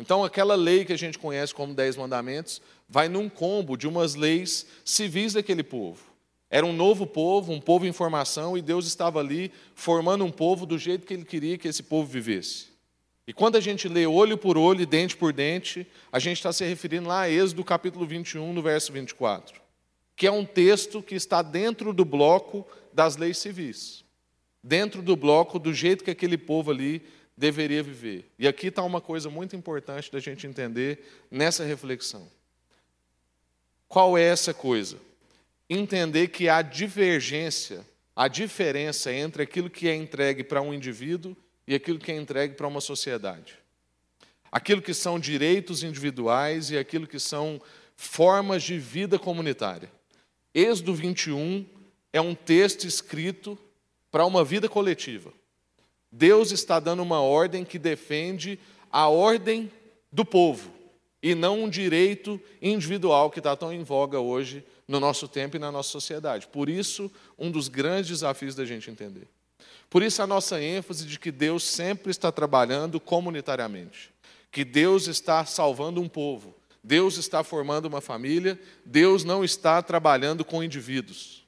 Então, 0.00 0.24
aquela 0.24 0.54
lei 0.54 0.82
que 0.82 0.94
a 0.94 0.98
gente 0.98 1.18
conhece 1.18 1.54
como 1.54 1.74
Dez 1.74 1.94
Mandamentos 1.94 2.62
vai 2.88 3.06
num 3.06 3.28
combo 3.28 3.76
de 3.76 3.86
umas 3.86 4.14
leis 4.14 4.66
civis 4.82 5.34
daquele 5.34 5.62
povo. 5.62 6.00
Era 6.48 6.64
um 6.64 6.72
novo 6.72 7.06
povo, 7.06 7.52
um 7.52 7.60
povo 7.60 7.84
em 7.84 7.92
formação, 7.92 8.56
e 8.56 8.62
Deus 8.62 8.86
estava 8.86 9.20
ali 9.20 9.52
formando 9.74 10.24
um 10.24 10.30
povo 10.30 10.64
do 10.64 10.78
jeito 10.78 11.06
que 11.06 11.12
Ele 11.12 11.26
queria 11.26 11.58
que 11.58 11.68
esse 11.68 11.82
povo 11.82 12.08
vivesse. 12.10 12.68
E 13.26 13.34
quando 13.34 13.56
a 13.56 13.60
gente 13.60 13.88
lê 13.88 14.06
olho 14.06 14.38
por 14.38 14.56
olho, 14.56 14.86
dente 14.86 15.14
por 15.14 15.34
dente, 15.34 15.86
a 16.10 16.18
gente 16.18 16.38
está 16.38 16.50
se 16.50 16.64
referindo 16.64 17.06
lá 17.06 17.20
a 17.20 17.30
Êxodo 17.30 17.62
capítulo 17.62 18.06
21, 18.06 18.54
no 18.54 18.62
verso 18.62 18.90
24, 18.94 19.60
que 20.16 20.26
é 20.26 20.32
um 20.32 20.46
texto 20.46 21.02
que 21.02 21.14
está 21.14 21.42
dentro 21.42 21.92
do 21.92 22.06
bloco 22.06 22.66
das 22.90 23.18
leis 23.18 23.36
civis, 23.36 24.02
dentro 24.64 25.02
do 25.02 25.14
bloco 25.14 25.58
do 25.58 25.74
jeito 25.74 26.02
que 26.02 26.10
aquele 26.10 26.38
povo 26.38 26.70
ali 26.70 27.02
deveria 27.36 27.82
viver. 27.82 28.30
E 28.38 28.46
aqui 28.46 28.66
está 28.68 28.82
uma 28.82 29.00
coisa 29.00 29.30
muito 29.30 29.56
importante 29.56 30.12
da 30.12 30.20
gente 30.20 30.46
entender 30.46 31.24
nessa 31.30 31.64
reflexão. 31.64 32.28
Qual 33.88 34.16
é 34.16 34.22
essa 34.22 34.54
coisa? 34.54 34.98
Entender 35.68 36.28
que 36.28 36.48
há 36.48 36.62
divergência, 36.62 37.84
a 38.14 38.28
diferença 38.28 39.12
entre 39.12 39.42
aquilo 39.42 39.70
que 39.70 39.88
é 39.88 39.94
entregue 39.94 40.44
para 40.44 40.60
um 40.60 40.74
indivíduo 40.74 41.36
e 41.66 41.74
aquilo 41.74 41.98
que 41.98 42.12
é 42.12 42.16
entregue 42.16 42.54
para 42.54 42.68
uma 42.68 42.80
sociedade. 42.80 43.58
Aquilo 44.52 44.82
que 44.82 44.92
são 44.92 45.18
direitos 45.18 45.82
individuais 45.82 46.70
e 46.70 46.78
aquilo 46.78 47.06
que 47.06 47.18
são 47.18 47.60
formas 47.96 48.62
de 48.62 48.78
vida 48.78 49.18
comunitária. 49.18 49.90
Êxodo 50.54 50.94
21 50.94 51.66
é 52.12 52.20
um 52.20 52.34
texto 52.34 52.86
escrito 52.86 53.58
para 54.10 54.26
uma 54.26 54.44
vida 54.44 54.68
coletiva. 54.68 55.32
Deus 56.10 56.50
está 56.50 56.80
dando 56.80 57.02
uma 57.02 57.20
ordem 57.20 57.64
que 57.64 57.78
defende 57.78 58.58
a 58.90 59.08
ordem 59.08 59.70
do 60.12 60.24
povo 60.24 60.70
e 61.22 61.34
não 61.34 61.64
um 61.64 61.68
direito 61.68 62.40
individual 62.60 63.30
que 63.30 63.38
está 63.38 63.54
tão 63.54 63.72
em 63.72 63.82
voga 63.82 64.18
hoje 64.18 64.64
no 64.88 64.98
nosso 64.98 65.28
tempo 65.28 65.56
e 65.56 65.60
na 65.60 65.70
nossa 65.70 65.90
sociedade. 65.90 66.48
Por 66.48 66.68
isso, 66.68 67.10
um 67.38 67.50
dos 67.50 67.68
grandes 67.68 68.08
desafios 68.10 68.54
da 68.54 68.64
gente 68.64 68.90
entender. 68.90 69.28
Por 69.88 70.02
isso, 70.02 70.22
a 70.22 70.26
nossa 70.26 70.60
ênfase 70.60 71.06
de 71.06 71.18
que 71.18 71.30
Deus 71.30 71.64
sempre 71.64 72.10
está 72.10 72.32
trabalhando 72.32 72.98
comunitariamente, 72.98 74.10
que 74.50 74.64
Deus 74.64 75.06
está 75.06 75.44
salvando 75.44 76.00
um 76.00 76.08
povo, 76.08 76.54
Deus 76.82 77.18
está 77.18 77.44
formando 77.44 77.86
uma 77.86 78.00
família, 78.00 78.58
Deus 78.84 79.22
não 79.22 79.44
está 79.44 79.82
trabalhando 79.82 80.44
com 80.44 80.64
indivíduos. 80.64 81.44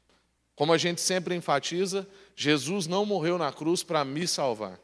Como 0.54 0.72
a 0.72 0.78
gente 0.78 1.00
sempre 1.00 1.34
enfatiza, 1.34 2.06
Jesus 2.34 2.86
não 2.86 3.04
morreu 3.04 3.38
na 3.38 3.52
cruz 3.52 3.82
para 3.82 4.04
me 4.04 4.26
salvar, 4.26 4.78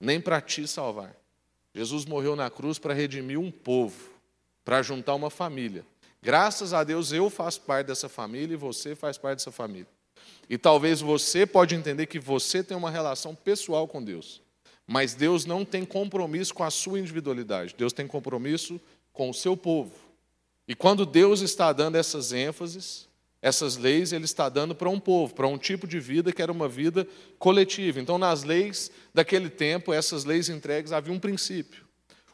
nem 0.00 0.20
para 0.20 0.40
te 0.40 0.66
salvar. 0.66 1.14
Jesus 1.74 2.04
morreu 2.04 2.36
na 2.36 2.50
cruz 2.50 2.78
para 2.78 2.94
redimir 2.94 3.38
um 3.38 3.50
povo, 3.50 4.10
para 4.64 4.82
juntar 4.82 5.14
uma 5.14 5.30
família. 5.30 5.84
Graças 6.22 6.72
a 6.72 6.84
Deus 6.84 7.12
eu 7.12 7.28
faço 7.30 7.60
parte 7.62 7.88
dessa 7.88 8.08
família 8.08 8.54
e 8.54 8.56
você 8.56 8.94
faz 8.94 9.18
parte 9.18 9.38
dessa 9.38 9.52
família. 9.52 9.88
E 10.48 10.58
talvez 10.58 11.00
você 11.00 11.46
pode 11.46 11.74
entender 11.74 12.06
que 12.06 12.18
você 12.18 12.62
tem 12.62 12.76
uma 12.76 12.90
relação 12.90 13.34
pessoal 13.34 13.88
com 13.88 14.02
Deus. 14.02 14.40
Mas 14.86 15.14
Deus 15.14 15.44
não 15.44 15.64
tem 15.64 15.84
compromisso 15.84 16.52
com 16.52 16.62
a 16.62 16.70
sua 16.70 16.98
individualidade. 16.98 17.74
Deus 17.76 17.92
tem 17.92 18.06
compromisso 18.06 18.80
com 19.12 19.30
o 19.30 19.34
seu 19.34 19.56
povo. 19.56 19.92
E 20.66 20.74
quando 20.74 21.06
Deus 21.06 21.40
está 21.40 21.72
dando 21.72 21.96
essas 21.96 22.32
ênfases, 22.32 23.08
essas 23.42 23.76
leis 23.76 24.12
ele 24.12 24.24
está 24.24 24.48
dando 24.48 24.72
para 24.72 24.88
um 24.88 25.00
povo, 25.00 25.34
para 25.34 25.48
um 25.48 25.58
tipo 25.58 25.84
de 25.84 25.98
vida 25.98 26.32
que 26.32 26.40
era 26.40 26.52
uma 26.52 26.68
vida 26.68 27.06
coletiva. 27.40 28.00
Então, 28.00 28.16
nas 28.16 28.44
leis 28.44 28.88
daquele 29.12 29.50
tempo, 29.50 29.92
essas 29.92 30.24
leis 30.24 30.48
entregues, 30.48 30.92
havia 30.92 31.12
um 31.12 31.18
princípio: 31.18 31.84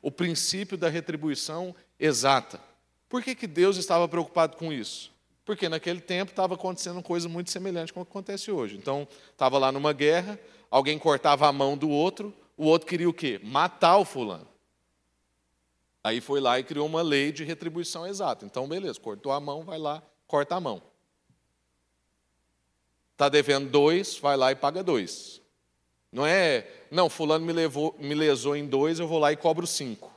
o 0.03 0.11
princípio 0.11 0.77
da 0.77 0.91
retribuição 0.91 1.75
exata. 1.99 2.61
Por 3.09 3.23
que, 3.23 3.35
que 3.35 3.47
Deus 3.47 3.79
estava 3.79 4.07
preocupado 4.07 4.59
com 4.59 4.71
isso? 4.71 5.11
Porque 5.47 5.67
naquele 5.67 6.03
tempo 6.03 6.31
estava 6.31 6.57
acontecendo 6.57 7.03
coisa 7.03 7.27
muito 7.27 7.51
semelhante 7.51 7.91
com 7.91 8.03
o 8.03 8.05
que 8.05 8.11
acontece 8.11 8.51
hoje. 8.51 8.77
Então, 8.77 9.09
estava 9.33 9.57
lá 9.57 9.73
numa 9.73 9.95
guerra, 9.95 10.39
alguém 10.71 10.99
cortava 10.99 11.49
a 11.49 11.53
mão 11.53 11.75
do 11.75 11.89
outro, 11.89 12.35
o 12.55 12.67
outro 12.67 12.87
queria 12.87 13.09
o 13.09 13.15
quê? 13.15 13.41
Matar 13.43 13.97
o 13.97 14.05
fulano. 14.05 14.47
Aí 16.05 16.21
foi 16.21 16.39
lá 16.39 16.61
e 16.61 16.65
criou 16.65 16.87
uma 16.87 17.01
lei 17.01 17.33
de 17.33 17.45
retribuição 17.45 18.07
exata. 18.07 18.45
Então, 18.45 18.69
beleza, 18.69 19.01
cortou 19.01 19.33
a 19.33 19.41
mão, 19.41 19.63
vai 19.63 19.79
lá, 19.79 20.03
corta 20.27 20.55
a 20.55 20.61
mão. 20.61 20.83
Está 23.19 23.29
devendo 23.29 23.69
dois, 23.69 24.17
vai 24.17 24.37
lá 24.37 24.53
e 24.53 24.55
paga 24.55 24.81
dois. 24.81 25.43
Não 26.13 26.25
é, 26.25 26.65
não, 26.89 27.11
fulano 27.11 27.45
me, 27.45 27.53
levou, 27.53 27.97
me 27.99 28.15
lesou 28.15 28.55
em 28.55 28.65
dois, 28.65 29.01
eu 29.01 29.09
vou 29.09 29.19
lá 29.19 29.33
e 29.33 29.37
cobro 29.37 29.67
cinco. 29.67 30.09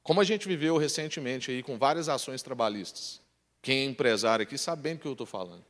Como 0.00 0.20
a 0.20 0.24
gente 0.24 0.46
viveu 0.46 0.76
recentemente 0.76 1.50
aí 1.50 1.60
com 1.60 1.76
várias 1.76 2.08
ações 2.08 2.44
trabalhistas. 2.44 3.20
Quem 3.60 3.80
é 3.80 3.84
empresário 3.84 4.44
aqui 4.44 4.56
sabe 4.56 4.82
bem 4.82 4.94
do 4.94 5.00
que 5.00 5.08
eu 5.08 5.12
estou 5.12 5.26
falando. 5.26 5.64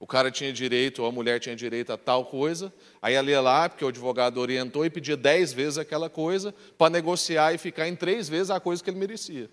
O 0.00 0.06
cara 0.06 0.30
tinha 0.30 0.50
direito, 0.50 1.02
ou 1.02 1.08
a 1.08 1.12
mulher 1.12 1.40
tinha 1.40 1.54
direito 1.54 1.92
a 1.92 1.98
tal 1.98 2.24
coisa, 2.24 2.72
aí 3.02 3.12
ela 3.12 3.30
ia 3.30 3.42
lá, 3.42 3.68
porque 3.68 3.84
o 3.84 3.88
advogado 3.88 4.38
orientou 4.38 4.82
e 4.82 4.88
pedia 4.88 5.14
dez 5.14 5.52
vezes 5.52 5.76
aquela 5.76 6.08
coisa, 6.08 6.54
para 6.78 6.88
negociar 6.88 7.52
e 7.52 7.58
ficar 7.58 7.86
em 7.86 7.94
três 7.94 8.30
vezes 8.30 8.50
a 8.50 8.58
coisa 8.58 8.82
que 8.82 8.88
ele 8.88 8.98
merecia, 8.98 9.50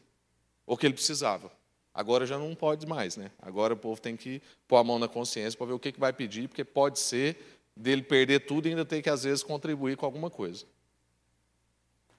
ou 0.66 0.78
que 0.78 0.88
ele 0.88 0.94
precisava. 0.94 1.52
Agora 1.94 2.26
já 2.26 2.40
não 2.40 2.56
pode 2.56 2.88
mais, 2.88 3.16
né? 3.16 3.30
Agora 3.40 3.74
o 3.74 3.78
povo 3.78 4.02
tem 4.02 4.18
que 4.18 4.42
pôr 4.68 4.78
a 4.78 4.84
mão 4.84 4.98
na 4.98 5.08
consciência 5.08 5.58
para 5.58 5.68
ver 5.68 5.74
o 5.74 5.80
que, 5.80 5.92
que 5.92 6.00
vai 6.00 6.12
pedir, 6.12 6.48
porque 6.48 6.64
pode 6.64 7.00
ser 7.00 7.38
dele 7.76 8.02
perder 8.02 8.46
tudo 8.46 8.68
e 8.68 8.70
ainda 8.72 8.86
ter 8.86 9.02
que, 9.02 9.10
às 9.10 9.24
vezes, 9.24 9.44
contribuir 9.44 9.96
com 9.96 10.06
alguma 10.06 10.30
coisa. 10.30 10.66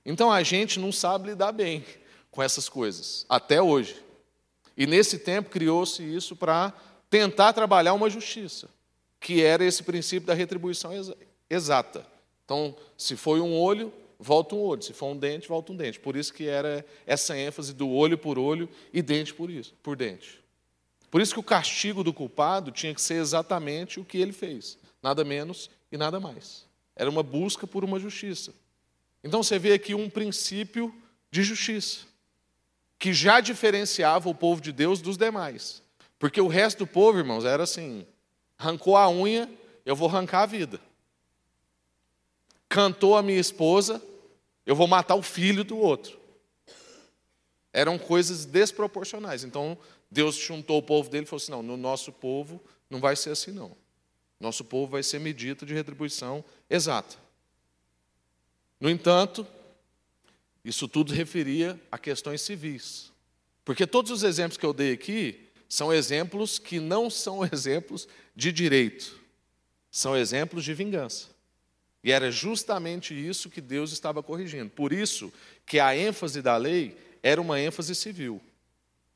Então 0.04 0.30
a 0.30 0.42
gente 0.42 0.78
não 0.78 0.92
sabe 0.92 1.30
lidar 1.30 1.52
bem 1.52 1.84
com 2.30 2.42
essas 2.42 2.68
coisas, 2.68 3.24
até 3.28 3.60
hoje. 3.62 4.02
E 4.76 4.86
nesse 4.86 5.18
tempo 5.18 5.50
criou-se 5.50 6.02
isso 6.02 6.36
para 6.36 6.72
tentar 7.08 7.52
trabalhar 7.52 7.94
uma 7.94 8.10
justiça, 8.10 8.68
que 9.20 9.42
era 9.42 9.64
esse 9.64 9.82
princípio 9.82 10.26
da 10.26 10.34
retribuição 10.34 10.90
exata. 11.48 12.06
Então, 12.44 12.76
se 12.98 13.16
foi 13.16 13.40
um 13.40 13.56
olho, 13.56 13.92
volta 14.24 14.54
um 14.54 14.60
olho, 14.60 14.82
se 14.82 14.94
for 14.94 15.06
um 15.06 15.16
dente, 15.16 15.46
volta 15.46 15.70
um 15.70 15.76
dente. 15.76 16.00
Por 16.00 16.16
isso 16.16 16.32
que 16.32 16.48
era 16.48 16.84
essa 17.06 17.36
ênfase 17.36 17.74
do 17.74 17.90
olho 17.90 18.16
por 18.16 18.38
olho 18.38 18.68
e 18.92 19.02
dente 19.02 19.34
por 19.34 19.50
isso, 19.50 19.74
por 19.82 19.96
dente. 19.96 20.42
Por 21.10 21.20
isso 21.20 21.34
que 21.34 21.40
o 21.40 21.44
castigo 21.44 22.02
do 22.02 22.12
culpado 22.12 22.70
tinha 22.70 22.94
que 22.94 23.02
ser 23.02 23.16
exatamente 23.16 24.00
o 24.00 24.04
que 24.04 24.18
ele 24.18 24.32
fez, 24.32 24.78
nada 25.02 25.22
menos 25.22 25.70
e 25.92 25.96
nada 25.96 26.18
mais. 26.18 26.64
Era 26.96 27.10
uma 27.10 27.22
busca 27.22 27.66
por 27.66 27.84
uma 27.84 28.00
justiça. 28.00 28.54
Então 29.22 29.42
você 29.42 29.58
vê 29.58 29.74
aqui 29.74 29.94
um 29.94 30.08
princípio 30.08 30.94
de 31.30 31.42
justiça, 31.42 32.06
que 32.98 33.12
já 33.12 33.40
diferenciava 33.40 34.28
o 34.28 34.34
povo 34.34 34.60
de 34.60 34.72
Deus 34.72 35.00
dos 35.00 35.18
demais. 35.18 35.82
Porque 36.18 36.40
o 36.40 36.48
resto 36.48 36.78
do 36.78 36.86
povo, 36.86 37.18
irmãos, 37.18 37.44
era 37.44 37.62
assim: 37.62 38.06
arrancou 38.58 38.96
a 38.96 39.10
unha, 39.10 39.50
eu 39.84 39.94
vou 39.94 40.08
arrancar 40.08 40.42
a 40.42 40.46
vida. 40.46 40.80
Cantou 42.68 43.16
a 43.16 43.22
minha 43.22 43.38
esposa, 43.38 44.02
eu 44.66 44.74
vou 44.74 44.86
matar 44.86 45.14
o 45.14 45.22
filho 45.22 45.64
do 45.64 45.76
outro. 45.76 46.18
Eram 47.72 47.98
coisas 47.98 48.44
desproporcionais. 48.44 49.44
Então, 49.44 49.76
Deus 50.10 50.36
juntou 50.36 50.78
o 50.78 50.82
povo 50.82 51.10
dele 51.10 51.24
e 51.24 51.26
falou 51.26 51.42
assim: 51.42 51.52
não, 51.52 51.62
no 51.62 51.76
nosso 51.76 52.12
povo 52.12 52.62
não 52.88 53.00
vai 53.00 53.16
ser 53.16 53.30
assim, 53.30 53.50
não. 53.50 53.76
Nosso 54.38 54.64
povo 54.64 54.92
vai 54.92 55.02
ser 55.02 55.18
medida 55.18 55.64
de 55.66 55.74
retribuição 55.74 56.44
exata. 56.68 57.16
No 58.80 58.90
entanto, 58.90 59.46
isso 60.64 60.86
tudo 60.86 61.12
referia 61.12 61.80
a 61.90 61.98
questões 61.98 62.42
civis. 62.42 63.12
Porque 63.64 63.86
todos 63.86 64.10
os 64.10 64.22
exemplos 64.22 64.56
que 64.56 64.66
eu 64.66 64.72
dei 64.72 64.92
aqui 64.92 65.48
são 65.68 65.92
exemplos 65.92 66.58
que 66.58 66.78
não 66.78 67.10
são 67.10 67.44
exemplos 67.50 68.06
de 68.36 68.52
direito, 68.52 69.18
são 69.90 70.16
exemplos 70.16 70.64
de 70.64 70.74
vingança. 70.74 71.33
E 72.04 72.12
era 72.12 72.30
justamente 72.30 73.14
isso 73.14 73.48
que 73.48 73.62
Deus 73.62 73.90
estava 73.90 74.22
corrigindo. 74.22 74.68
Por 74.68 74.92
isso 74.92 75.32
que 75.64 75.80
a 75.80 75.96
ênfase 75.96 76.42
da 76.42 76.54
lei 76.58 76.94
era 77.22 77.40
uma 77.40 77.58
ênfase 77.58 77.94
civil, 77.94 78.42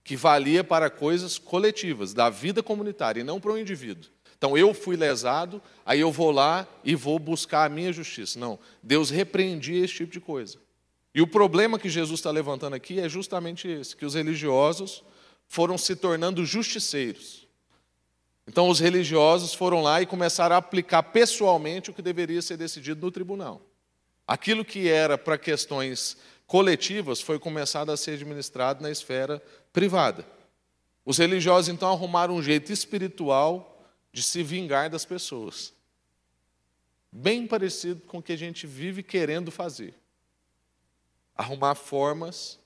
que 0.03 0.17
valia 0.17 0.65
para 0.65 0.89
coisas 0.89 1.37
coletivas, 1.37 2.15
da 2.15 2.31
vida 2.31 2.63
comunitária, 2.63 3.21
e 3.21 3.25
não 3.25 3.39
para 3.39 3.53
o 3.53 3.59
indivíduo. 3.59 4.11
Então 4.39 4.57
eu 4.57 4.73
fui 4.73 4.97
lesado, 4.97 5.61
aí 5.85 6.01
eu 6.01 6.11
vou 6.11 6.31
lá 6.31 6.67
e 6.83 6.95
vou 6.95 7.19
buscar 7.19 7.65
a 7.65 7.69
minha 7.69 7.93
justiça. 7.93 8.39
Não, 8.39 8.59
Deus 8.83 9.11
repreendia 9.11 9.85
esse 9.85 9.95
tipo 9.95 10.13
de 10.13 10.21
coisa. 10.21 10.57
E 11.15 11.21
o 11.21 11.27
problema 11.27 11.79
que 11.79 11.91
Jesus 11.91 12.21
está 12.21 12.31
levantando 12.31 12.75
aqui 12.75 13.01
é 13.01 13.09
justamente 13.09 13.69
esse: 13.69 13.97
que 13.97 14.07
os 14.07 14.15
religiosos 14.15 15.03
foram 15.47 15.77
se 15.77 15.97
tornando 15.97 16.47
justiceiros. 16.47 17.48
Então 18.49 18.71
os 18.71 18.81
religiosos 18.81 19.53
foram 19.53 19.83
lá 19.83 20.01
e 20.01 20.07
começaram 20.07 20.57
a 20.57 20.59
aplicar 20.59 21.03
pessoalmente 21.03 21.91
o 21.91 21.93
que 21.93 22.01
deveria 22.01 22.41
ser 22.41 22.57
decidido 22.57 23.05
no 23.05 23.13
tribunal. 23.13 23.61
Aquilo 24.27 24.65
que 24.65 24.89
era 24.89 25.19
para 25.19 25.37
questões 25.37 26.17
coletivas 26.47 27.21
foi 27.21 27.39
começado 27.39 27.93
a 27.93 27.97
ser 27.97 28.13
administrado 28.13 28.83
na 28.83 28.91
esfera 28.91 29.43
privada. 29.71 30.27
Os 31.05 31.19
religiosos 31.19 31.69
então 31.69 31.91
arrumaram 31.91 32.37
um 32.37 32.43
jeito 32.43 32.73
espiritual 32.73 33.87
de 34.15 34.23
se 34.23 34.43
vingar 34.43 34.89
das 34.89 35.05
pessoas. 35.05 35.75
Bem 37.13 37.47
parecido 37.47 38.01
com 38.07 38.17
o 38.17 38.23
que 38.23 38.33
a 38.33 38.39
gente 38.39 38.67
vive 38.67 39.03
querendo 39.03 39.51
fazer. 39.51 39.95
Arrumar 41.37 41.75
formas 41.75 42.59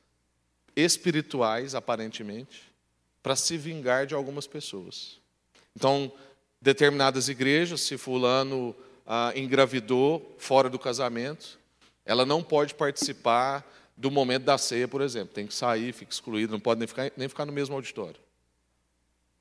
espirituais, 0.76 1.74
aparentemente, 1.74 2.72
para 3.20 3.34
se 3.34 3.56
vingar 3.56 4.06
de 4.06 4.14
algumas 4.14 4.46
pessoas. 4.46 5.21
Então, 5.76 6.12
determinadas 6.60 7.28
igrejas, 7.28 7.80
se 7.80 7.96
fulano 7.96 8.74
ah, 9.06 9.32
engravidou 9.34 10.34
fora 10.38 10.68
do 10.68 10.78
casamento, 10.78 11.58
ela 12.04 12.26
não 12.26 12.42
pode 12.42 12.74
participar 12.74 13.66
do 13.96 14.10
momento 14.10 14.44
da 14.44 14.58
ceia, 14.58 14.88
por 14.88 15.00
exemplo. 15.00 15.34
Tem 15.34 15.46
que 15.46 15.54
sair, 15.54 15.92
fica 15.92 16.12
excluída, 16.12 16.52
não 16.52 16.60
pode 16.60 16.78
nem 16.78 16.86
ficar, 16.86 17.12
nem 17.16 17.28
ficar 17.28 17.46
no 17.46 17.52
mesmo 17.52 17.74
auditório. 17.74 18.20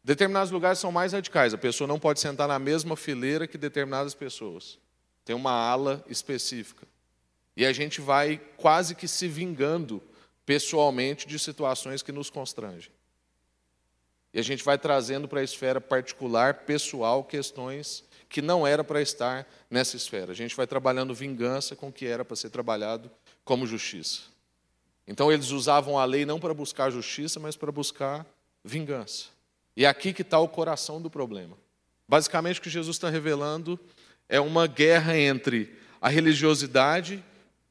Determinados 0.03 0.51
lugares 0.51 0.79
são 0.79 0.91
mais 0.91 1.13
radicais. 1.13 1.53
A 1.53 1.57
pessoa 1.57 1.87
não 1.87 1.99
pode 1.99 2.19
sentar 2.19 2.47
na 2.47 2.57
mesma 2.57 2.95
fileira 2.95 3.47
que 3.47 3.57
determinadas 3.57 4.13
pessoas. 4.13 4.79
Tem 5.23 5.35
uma 5.35 5.51
ala 5.51 6.03
específica. 6.09 6.87
E 7.55 7.65
a 7.65 7.73
gente 7.73 8.01
vai 8.01 8.41
quase 8.57 8.95
que 8.95 9.07
se 9.07 9.27
vingando 9.27 10.01
pessoalmente 10.45 11.27
de 11.27 11.37
situações 11.37 12.01
que 12.01 12.11
nos 12.11 12.29
constrangem. 12.29 12.91
E 14.33 14.39
a 14.39 14.43
gente 14.43 14.63
vai 14.63 14.77
trazendo 14.77 15.27
para 15.27 15.41
a 15.41 15.43
esfera 15.43 15.81
particular, 15.81 16.65
pessoal, 16.65 17.23
questões 17.23 18.03
que 18.29 18.41
não 18.41 18.65
era 18.65 18.83
para 18.83 19.01
estar 19.01 19.45
nessa 19.69 19.97
esfera. 19.97 20.31
A 20.31 20.35
gente 20.35 20.55
vai 20.55 20.65
trabalhando 20.65 21.13
vingança 21.13 21.75
com 21.75 21.89
o 21.89 21.91
que 21.91 22.05
era 22.05 22.23
para 22.23 22.35
ser 22.37 22.49
trabalhado 22.49 23.11
como 23.43 23.67
justiça. 23.67 24.21
Então 25.05 25.29
eles 25.29 25.51
usavam 25.51 25.99
a 25.99 26.05
lei 26.05 26.25
não 26.25 26.39
para 26.39 26.53
buscar 26.53 26.89
justiça, 26.89 27.39
mas 27.39 27.57
para 27.57 27.71
buscar 27.71 28.25
vingança. 28.63 29.25
E 29.75 29.83
é 29.83 29.87
aqui 29.87 30.13
que 30.13 30.21
está 30.21 30.39
o 30.39 30.47
coração 30.47 31.01
do 31.01 31.09
problema. 31.09 31.57
Basicamente, 32.07 32.59
o 32.59 32.63
que 32.63 32.69
Jesus 32.69 32.95
está 32.95 33.09
revelando 33.09 33.79
é 34.29 34.39
uma 34.39 34.67
guerra 34.67 35.17
entre 35.17 35.77
a 35.99 36.07
religiosidade 36.07 37.23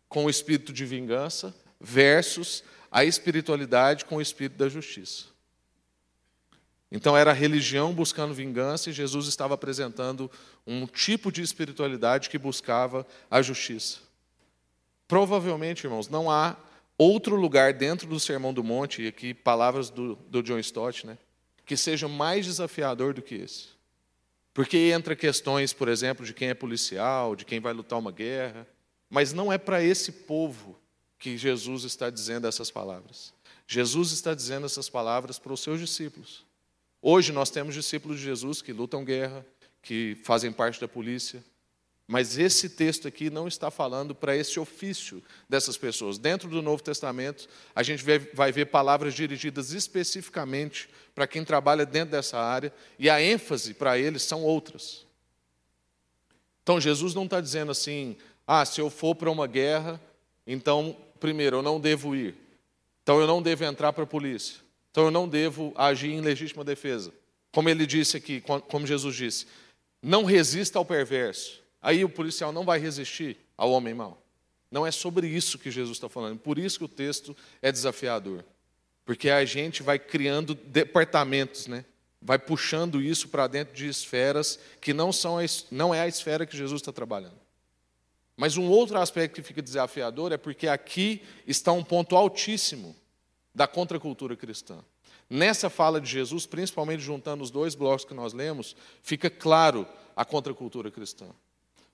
com 0.08 0.26
o 0.26 0.30
espírito 0.30 0.72
de 0.72 0.84
vingança 0.84 1.54
versus 1.80 2.62
a 2.90 3.04
espiritualidade 3.04 4.04
com 4.04 4.16
o 4.16 4.20
espírito 4.20 4.58
da 4.58 4.68
justiça. 4.68 5.29
Então, 6.92 7.16
era 7.16 7.32
religião 7.32 7.92
buscando 7.92 8.34
vingança 8.34 8.90
e 8.90 8.92
Jesus 8.92 9.26
estava 9.26 9.54
apresentando 9.54 10.30
um 10.66 10.86
tipo 10.86 11.30
de 11.30 11.40
espiritualidade 11.40 12.28
que 12.28 12.38
buscava 12.38 13.06
a 13.30 13.40
justiça. 13.40 13.98
Provavelmente, 15.06 15.84
irmãos, 15.84 16.08
não 16.08 16.30
há 16.30 16.56
outro 16.98 17.36
lugar 17.36 17.72
dentro 17.72 18.06
do 18.06 18.18
Sermão 18.18 18.52
do 18.52 18.62
Monte, 18.62 19.02
e 19.02 19.08
aqui 19.08 19.32
palavras 19.32 19.88
do, 19.88 20.16
do 20.28 20.42
John 20.42 20.58
Stott, 20.58 21.06
né? 21.06 21.16
que 21.64 21.76
seja 21.76 22.08
mais 22.08 22.44
desafiador 22.44 23.14
do 23.14 23.22
que 23.22 23.36
esse. 23.36 23.68
Porque 24.52 24.76
entra 24.76 25.14
questões, 25.14 25.72
por 25.72 25.88
exemplo, 25.88 26.26
de 26.26 26.34
quem 26.34 26.48
é 26.48 26.54
policial, 26.54 27.36
de 27.36 27.44
quem 27.44 27.60
vai 27.60 27.72
lutar 27.72 27.98
uma 27.98 28.10
guerra, 28.10 28.66
mas 29.08 29.32
não 29.32 29.52
é 29.52 29.56
para 29.56 29.82
esse 29.82 30.10
povo 30.10 30.76
que 31.18 31.38
Jesus 31.38 31.84
está 31.84 32.10
dizendo 32.10 32.46
essas 32.46 32.70
palavras. 32.70 33.32
Jesus 33.66 34.10
está 34.10 34.34
dizendo 34.34 34.66
essas 34.66 34.88
palavras 34.88 35.38
para 35.38 35.52
os 35.52 35.60
seus 35.60 35.78
discípulos. 35.78 36.44
Hoje 37.02 37.32
nós 37.32 37.50
temos 37.50 37.74
discípulos 37.74 38.18
de 38.18 38.24
Jesus 38.24 38.60
que 38.60 38.72
lutam 38.72 39.04
guerra, 39.04 39.44
que 39.82 40.18
fazem 40.22 40.52
parte 40.52 40.80
da 40.80 40.86
polícia, 40.86 41.42
mas 42.06 42.36
esse 42.36 42.68
texto 42.68 43.06
aqui 43.06 43.30
não 43.30 43.46
está 43.46 43.70
falando 43.70 44.14
para 44.14 44.36
esse 44.36 44.58
ofício 44.58 45.22
dessas 45.48 45.78
pessoas. 45.78 46.18
Dentro 46.18 46.48
do 46.48 46.60
Novo 46.60 46.82
Testamento, 46.82 47.48
a 47.74 47.84
gente 47.84 48.04
vai 48.34 48.50
ver 48.50 48.66
palavras 48.66 49.14
dirigidas 49.14 49.70
especificamente 49.70 50.90
para 51.14 51.28
quem 51.28 51.44
trabalha 51.44 51.86
dentro 51.86 52.10
dessa 52.10 52.36
área, 52.36 52.72
e 52.98 53.08
a 53.08 53.22
ênfase 53.22 53.74
para 53.74 53.96
eles 53.96 54.22
são 54.22 54.42
outras. 54.42 55.06
Então, 56.64 56.80
Jesus 56.80 57.14
não 57.14 57.24
está 57.24 57.40
dizendo 57.40 57.70
assim: 57.70 58.16
ah, 58.46 58.64
se 58.64 58.80
eu 58.80 58.90
for 58.90 59.14
para 59.14 59.30
uma 59.30 59.46
guerra, 59.46 60.00
então, 60.44 60.96
primeiro, 61.20 61.58
eu 61.58 61.62
não 61.62 61.80
devo 61.80 62.14
ir. 62.14 62.34
Então, 63.02 63.20
eu 63.20 63.26
não 63.26 63.40
devo 63.40 63.64
entrar 63.64 63.92
para 63.92 64.02
a 64.02 64.06
polícia. 64.06 64.56
Então, 64.90 65.04
eu 65.04 65.10
não 65.10 65.28
devo 65.28 65.72
agir 65.76 66.10
em 66.10 66.20
legítima 66.20 66.64
defesa. 66.64 67.12
Como 67.52 67.68
ele 67.68 67.86
disse 67.86 68.16
aqui, 68.16 68.40
como 68.40 68.86
Jesus 68.86 69.16
disse: 69.16 69.46
não 70.02 70.24
resista 70.24 70.78
ao 70.78 70.84
perverso. 70.84 71.60
Aí 71.82 72.04
o 72.04 72.08
policial 72.08 72.52
não 72.52 72.64
vai 72.64 72.78
resistir 72.78 73.36
ao 73.56 73.70
homem 73.70 73.94
mau. 73.94 74.20
Não 74.70 74.86
é 74.86 74.90
sobre 74.90 75.26
isso 75.26 75.58
que 75.58 75.70
Jesus 75.70 75.96
está 75.96 76.08
falando. 76.08 76.38
Por 76.38 76.58
isso 76.58 76.78
que 76.78 76.84
o 76.84 76.88
texto 76.88 77.36
é 77.60 77.72
desafiador. 77.72 78.44
Porque 79.04 79.30
a 79.30 79.44
gente 79.44 79.82
vai 79.82 79.98
criando 79.98 80.54
departamentos, 80.54 81.66
né? 81.66 81.84
vai 82.22 82.38
puxando 82.38 83.00
isso 83.00 83.28
para 83.28 83.46
dentro 83.46 83.74
de 83.74 83.88
esferas 83.88 84.58
que 84.80 84.92
não, 84.92 85.12
são 85.12 85.38
a, 85.38 85.42
não 85.70 85.94
é 85.94 86.02
a 86.02 86.08
esfera 86.08 86.44
que 86.44 86.56
Jesus 86.56 86.80
está 86.80 86.92
trabalhando. 86.92 87.38
Mas 88.36 88.56
um 88.56 88.68
outro 88.68 88.98
aspecto 88.98 89.34
que 89.34 89.42
fica 89.42 89.62
desafiador 89.62 90.32
é 90.32 90.36
porque 90.36 90.68
aqui 90.68 91.22
está 91.46 91.72
um 91.72 91.82
ponto 91.82 92.14
altíssimo 92.16 92.94
da 93.54 93.66
contracultura 93.66 94.36
cristã. 94.36 94.78
Nessa 95.28 95.70
fala 95.70 96.00
de 96.00 96.10
Jesus, 96.10 96.46
principalmente 96.46 97.02
juntando 97.02 97.42
os 97.42 97.50
dois 97.50 97.74
blocos 97.74 98.04
que 98.04 98.14
nós 98.14 98.32
lemos, 98.32 98.76
fica 99.02 99.30
claro 99.30 99.86
a 100.16 100.24
contracultura 100.24 100.90
cristã 100.90 101.26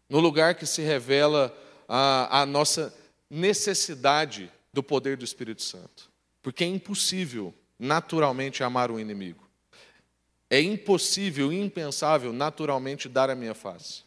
no 0.08 0.20
lugar 0.20 0.54
que 0.54 0.66
se 0.66 0.82
revela 0.82 1.56
a, 1.88 2.42
a 2.42 2.46
nossa 2.46 2.94
necessidade 3.28 4.50
do 4.72 4.82
poder 4.82 5.16
do 5.16 5.24
Espírito 5.24 5.62
Santo. 5.62 6.10
Porque 6.42 6.64
é 6.64 6.66
impossível 6.66 7.52
naturalmente 7.78 8.62
amar 8.62 8.90
o 8.90 9.00
inimigo. 9.00 9.44
É 10.48 10.60
impossível, 10.60 11.52
impensável, 11.52 12.32
naturalmente 12.32 13.08
dar 13.08 13.30
a 13.30 13.34
minha 13.34 13.54
face. 13.54 14.04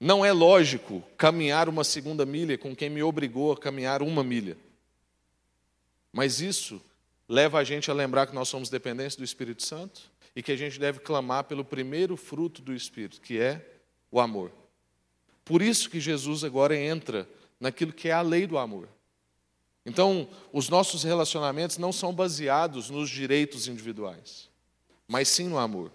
Não 0.00 0.24
é 0.24 0.32
lógico 0.32 1.02
caminhar 1.16 1.68
uma 1.68 1.84
segunda 1.84 2.26
milha 2.26 2.58
com 2.58 2.74
quem 2.74 2.90
me 2.90 3.02
obrigou 3.02 3.52
a 3.52 3.56
caminhar 3.56 4.02
uma 4.02 4.24
milha. 4.24 4.56
Mas 6.12 6.40
isso 6.40 6.80
leva 7.28 7.58
a 7.58 7.64
gente 7.64 7.90
a 7.90 7.94
lembrar 7.94 8.26
que 8.26 8.34
nós 8.34 8.48
somos 8.48 8.68
dependentes 8.68 9.16
do 9.16 9.24
Espírito 9.24 9.62
Santo 9.62 10.10
e 10.34 10.42
que 10.42 10.52
a 10.52 10.56
gente 10.56 10.78
deve 10.78 11.00
clamar 11.00 11.44
pelo 11.44 11.64
primeiro 11.64 12.16
fruto 12.16 12.60
do 12.62 12.74
Espírito, 12.74 13.20
que 13.20 13.38
é 13.38 13.64
o 14.10 14.20
amor. 14.20 14.50
Por 15.44 15.62
isso 15.62 15.88
que 15.88 16.00
Jesus 16.00 16.44
agora 16.44 16.76
entra 16.76 17.28
naquilo 17.58 17.92
que 17.92 18.08
é 18.08 18.12
a 18.12 18.22
lei 18.22 18.46
do 18.46 18.58
amor. 18.58 18.88
Então, 19.84 20.28
os 20.52 20.68
nossos 20.68 21.02
relacionamentos 21.02 21.78
não 21.78 21.92
são 21.92 22.12
baseados 22.12 22.90
nos 22.90 23.08
direitos 23.08 23.66
individuais, 23.66 24.48
mas 25.08 25.28
sim 25.28 25.48
no 25.48 25.58
amor. 25.58 25.90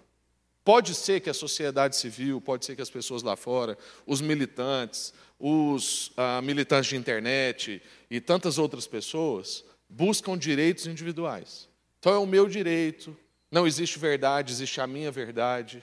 Pode 0.64 0.94
ser 0.94 1.20
que 1.20 1.30
a 1.30 1.34
sociedade 1.34 1.96
civil, 1.96 2.40
pode 2.40 2.64
ser 2.64 2.74
que 2.74 2.82
as 2.82 2.90
pessoas 2.90 3.22
lá 3.22 3.36
fora, 3.36 3.78
os 4.04 4.20
militantes, 4.20 5.14
os 5.38 6.10
ah, 6.16 6.42
militantes 6.42 6.90
de 6.90 6.96
internet 6.96 7.80
e 8.10 8.20
tantas 8.20 8.58
outras 8.58 8.86
pessoas 8.86 9.64
buscam 9.88 10.36
direitos 10.36 10.86
individuais. 10.86 11.68
Então 11.98 12.12
é 12.12 12.18
o 12.18 12.26
meu 12.26 12.48
direito, 12.48 13.16
não 13.50 13.66
existe 13.66 13.98
verdade, 13.98 14.52
existe 14.52 14.80
a 14.80 14.86
minha 14.86 15.10
verdade. 15.10 15.82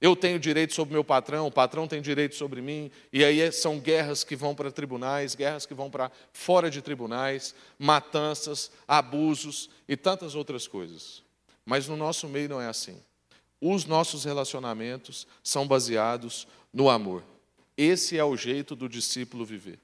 Eu 0.00 0.14
tenho 0.14 0.38
direito 0.38 0.74
sobre 0.74 0.94
meu 0.94 1.02
patrão, 1.02 1.48
o 1.48 1.52
patrão 1.52 1.88
tem 1.88 2.00
direito 2.00 2.36
sobre 2.36 2.62
mim, 2.62 2.90
e 3.12 3.24
aí 3.24 3.40
é, 3.40 3.50
são 3.50 3.80
guerras 3.80 4.22
que 4.22 4.36
vão 4.36 4.54
para 4.54 4.70
tribunais, 4.70 5.34
guerras 5.34 5.66
que 5.66 5.74
vão 5.74 5.90
para 5.90 6.10
fora 6.32 6.70
de 6.70 6.80
tribunais, 6.80 7.54
matanças, 7.78 8.70
abusos 8.86 9.68
e 9.88 9.96
tantas 9.96 10.36
outras 10.36 10.68
coisas. 10.68 11.22
Mas 11.64 11.88
no 11.88 11.96
nosso 11.96 12.28
meio 12.28 12.48
não 12.48 12.60
é 12.60 12.68
assim. 12.68 13.02
Os 13.60 13.84
nossos 13.84 14.24
relacionamentos 14.24 15.26
são 15.42 15.66
baseados 15.66 16.46
no 16.72 16.88
amor. 16.88 17.24
Esse 17.76 18.16
é 18.16 18.24
o 18.24 18.36
jeito 18.36 18.76
do 18.76 18.88
discípulo 18.88 19.44
viver. 19.44 19.80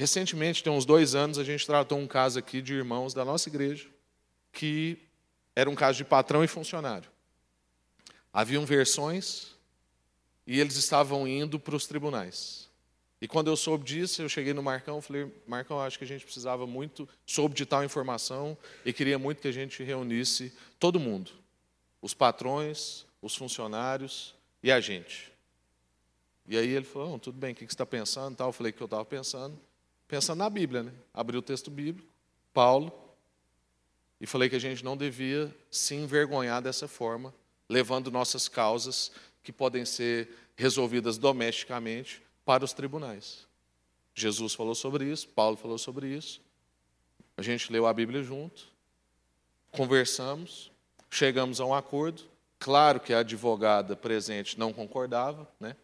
Recentemente, 0.00 0.62
tem 0.64 0.72
uns 0.72 0.86
dois 0.86 1.14
anos, 1.14 1.36
a 1.36 1.44
gente 1.44 1.66
tratou 1.66 1.98
um 1.98 2.06
caso 2.06 2.38
aqui 2.38 2.62
de 2.62 2.72
irmãos 2.72 3.12
da 3.12 3.22
nossa 3.22 3.50
igreja, 3.50 3.86
que 4.50 4.96
era 5.54 5.68
um 5.68 5.74
caso 5.74 5.98
de 5.98 6.06
patrão 6.06 6.42
e 6.42 6.48
funcionário. 6.48 7.10
Haviam 8.32 8.64
versões 8.64 9.48
e 10.46 10.58
eles 10.58 10.76
estavam 10.76 11.28
indo 11.28 11.60
para 11.60 11.76
os 11.76 11.86
tribunais. 11.86 12.70
E 13.20 13.28
quando 13.28 13.48
eu 13.48 13.56
soube 13.58 13.84
disso, 13.84 14.22
eu 14.22 14.28
cheguei 14.30 14.54
no 14.54 14.62
Marcão 14.62 15.02
falei: 15.02 15.30
Marcão, 15.46 15.78
acho 15.78 15.98
que 15.98 16.04
a 16.04 16.08
gente 16.08 16.24
precisava 16.24 16.66
muito, 16.66 17.06
soube 17.26 17.54
de 17.54 17.66
tal 17.66 17.84
informação 17.84 18.56
e 18.86 18.94
queria 18.94 19.18
muito 19.18 19.42
que 19.42 19.48
a 19.48 19.52
gente 19.52 19.82
reunisse 19.82 20.50
todo 20.78 20.98
mundo, 20.98 21.30
os 22.00 22.14
patrões, 22.14 23.04
os 23.20 23.36
funcionários 23.36 24.34
e 24.62 24.72
a 24.72 24.80
gente. 24.80 25.30
E 26.48 26.56
aí 26.56 26.70
ele 26.70 26.86
falou: 26.86 27.18
tudo 27.18 27.36
bem, 27.36 27.52
o 27.52 27.54
que 27.54 27.66
você 27.66 27.66
está 27.66 27.84
pensando? 27.84 28.42
Eu 28.42 28.50
falei 28.50 28.72
que 28.72 28.80
eu 28.80 28.86
estava 28.86 29.04
pensando, 29.04 29.60
pensando 30.10 30.40
na 30.40 30.50
Bíblia, 30.50 30.82
né? 30.82 30.92
Abri 31.14 31.36
o 31.36 31.42
texto 31.42 31.70
bíblico, 31.70 32.12
Paulo, 32.52 32.92
e 34.20 34.26
falei 34.26 34.50
que 34.50 34.56
a 34.56 34.60
gente 34.60 34.84
não 34.84 34.96
devia 34.96 35.54
se 35.70 35.94
envergonhar 35.94 36.60
dessa 36.60 36.88
forma 36.88 37.32
levando 37.68 38.10
nossas 38.10 38.48
causas, 38.48 39.12
que 39.44 39.52
podem 39.52 39.84
ser 39.84 40.28
resolvidas 40.56 41.16
domesticamente, 41.16 42.20
para 42.44 42.64
os 42.64 42.72
tribunais. 42.72 43.46
Jesus 44.12 44.52
falou 44.52 44.74
sobre 44.74 45.04
isso, 45.04 45.28
Paulo 45.28 45.56
falou 45.56 45.78
sobre 45.78 46.08
isso. 46.08 46.40
A 47.36 47.42
gente 47.42 47.70
leu 47.70 47.86
a 47.86 47.94
Bíblia 47.94 48.24
junto, 48.24 48.66
conversamos, 49.70 50.72
chegamos 51.08 51.60
a 51.60 51.64
um 51.64 51.72
acordo. 51.72 52.24
Claro 52.58 52.98
que 52.98 53.14
a 53.14 53.20
advogada 53.20 53.94
presente 53.94 54.58
não 54.58 54.72
concordava, 54.72 55.48
né? 55.60 55.76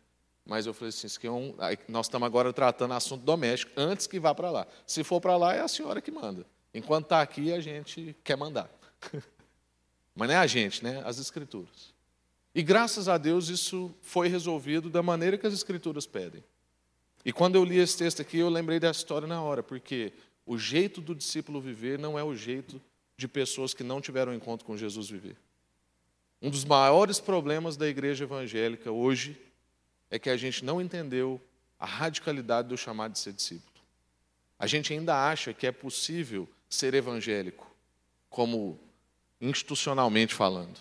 Mas 0.46 0.64
eu 0.64 0.72
falei 0.72 0.90
assim, 0.90 1.08
aqui 1.08 1.26
é 1.26 1.30
um, 1.30 1.54
nós 1.88 2.06
estamos 2.06 2.24
agora 2.24 2.52
tratando 2.52 2.94
assunto 2.94 3.24
doméstico 3.24 3.72
antes 3.76 4.06
que 4.06 4.20
vá 4.20 4.32
para 4.32 4.48
lá. 4.50 4.66
Se 4.86 5.02
for 5.02 5.20
para 5.20 5.36
lá, 5.36 5.54
é 5.54 5.60
a 5.60 5.68
senhora 5.68 6.00
que 6.00 6.10
manda. 6.10 6.46
Enquanto 6.72 7.06
está 7.06 7.20
aqui, 7.20 7.52
a 7.52 7.58
gente 7.58 8.16
quer 8.22 8.36
mandar. 8.36 8.70
Mas 10.14 10.28
não 10.28 10.34
é 10.36 10.38
a 10.38 10.46
gente, 10.46 10.84
né? 10.84 11.02
As 11.04 11.18
Escrituras. 11.18 11.92
E 12.54 12.62
graças 12.62 13.08
a 13.08 13.18
Deus 13.18 13.48
isso 13.48 13.92
foi 14.00 14.28
resolvido 14.28 14.88
da 14.88 15.02
maneira 15.02 15.36
que 15.36 15.46
as 15.46 15.52
Escrituras 15.52 16.06
pedem. 16.06 16.44
E 17.24 17.32
quando 17.32 17.56
eu 17.56 17.64
li 17.64 17.78
esse 17.78 17.98
texto 17.98 18.22
aqui, 18.22 18.38
eu 18.38 18.48
lembrei 18.48 18.78
dessa 18.78 19.00
história 19.00 19.26
na 19.26 19.42
hora, 19.42 19.62
porque 19.62 20.12
o 20.46 20.56
jeito 20.56 21.00
do 21.00 21.14
discípulo 21.14 21.60
viver 21.60 21.98
não 21.98 22.16
é 22.16 22.22
o 22.22 22.36
jeito 22.36 22.80
de 23.16 23.26
pessoas 23.26 23.74
que 23.74 23.82
não 23.82 24.00
tiveram 24.00 24.32
encontro 24.32 24.64
com 24.64 24.76
Jesus 24.76 25.10
viver. 25.10 25.36
Um 26.40 26.50
dos 26.50 26.64
maiores 26.64 27.18
problemas 27.18 27.76
da 27.76 27.88
igreja 27.88 28.24
evangélica 28.24 28.92
hoje 28.92 29.36
é 30.10 30.18
que 30.18 30.30
a 30.30 30.36
gente 30.36 30.64
não 30.64 30.80
entendeu 30.80 31.40
a 31.78 31.86
radicalidade 31.86 32.68
do 32.68 32.76
chamado 32.76 33.12
de 33.12 33.18
ser 33.18 33.32
discípulo. 33.32 33.76
A 34.58 34.66
gente 34.66 34.92
ainda 34.92 35.28
acha 35.28 35.52
que 35.52 35.66
é 35.66 35.72
possível 35.72 36.48
ser 36.68 36.94
evangélico, 36.94 37.70
como 38.30 38.80
institucionalmente 39.40 40.34
falando, 40.34 40.80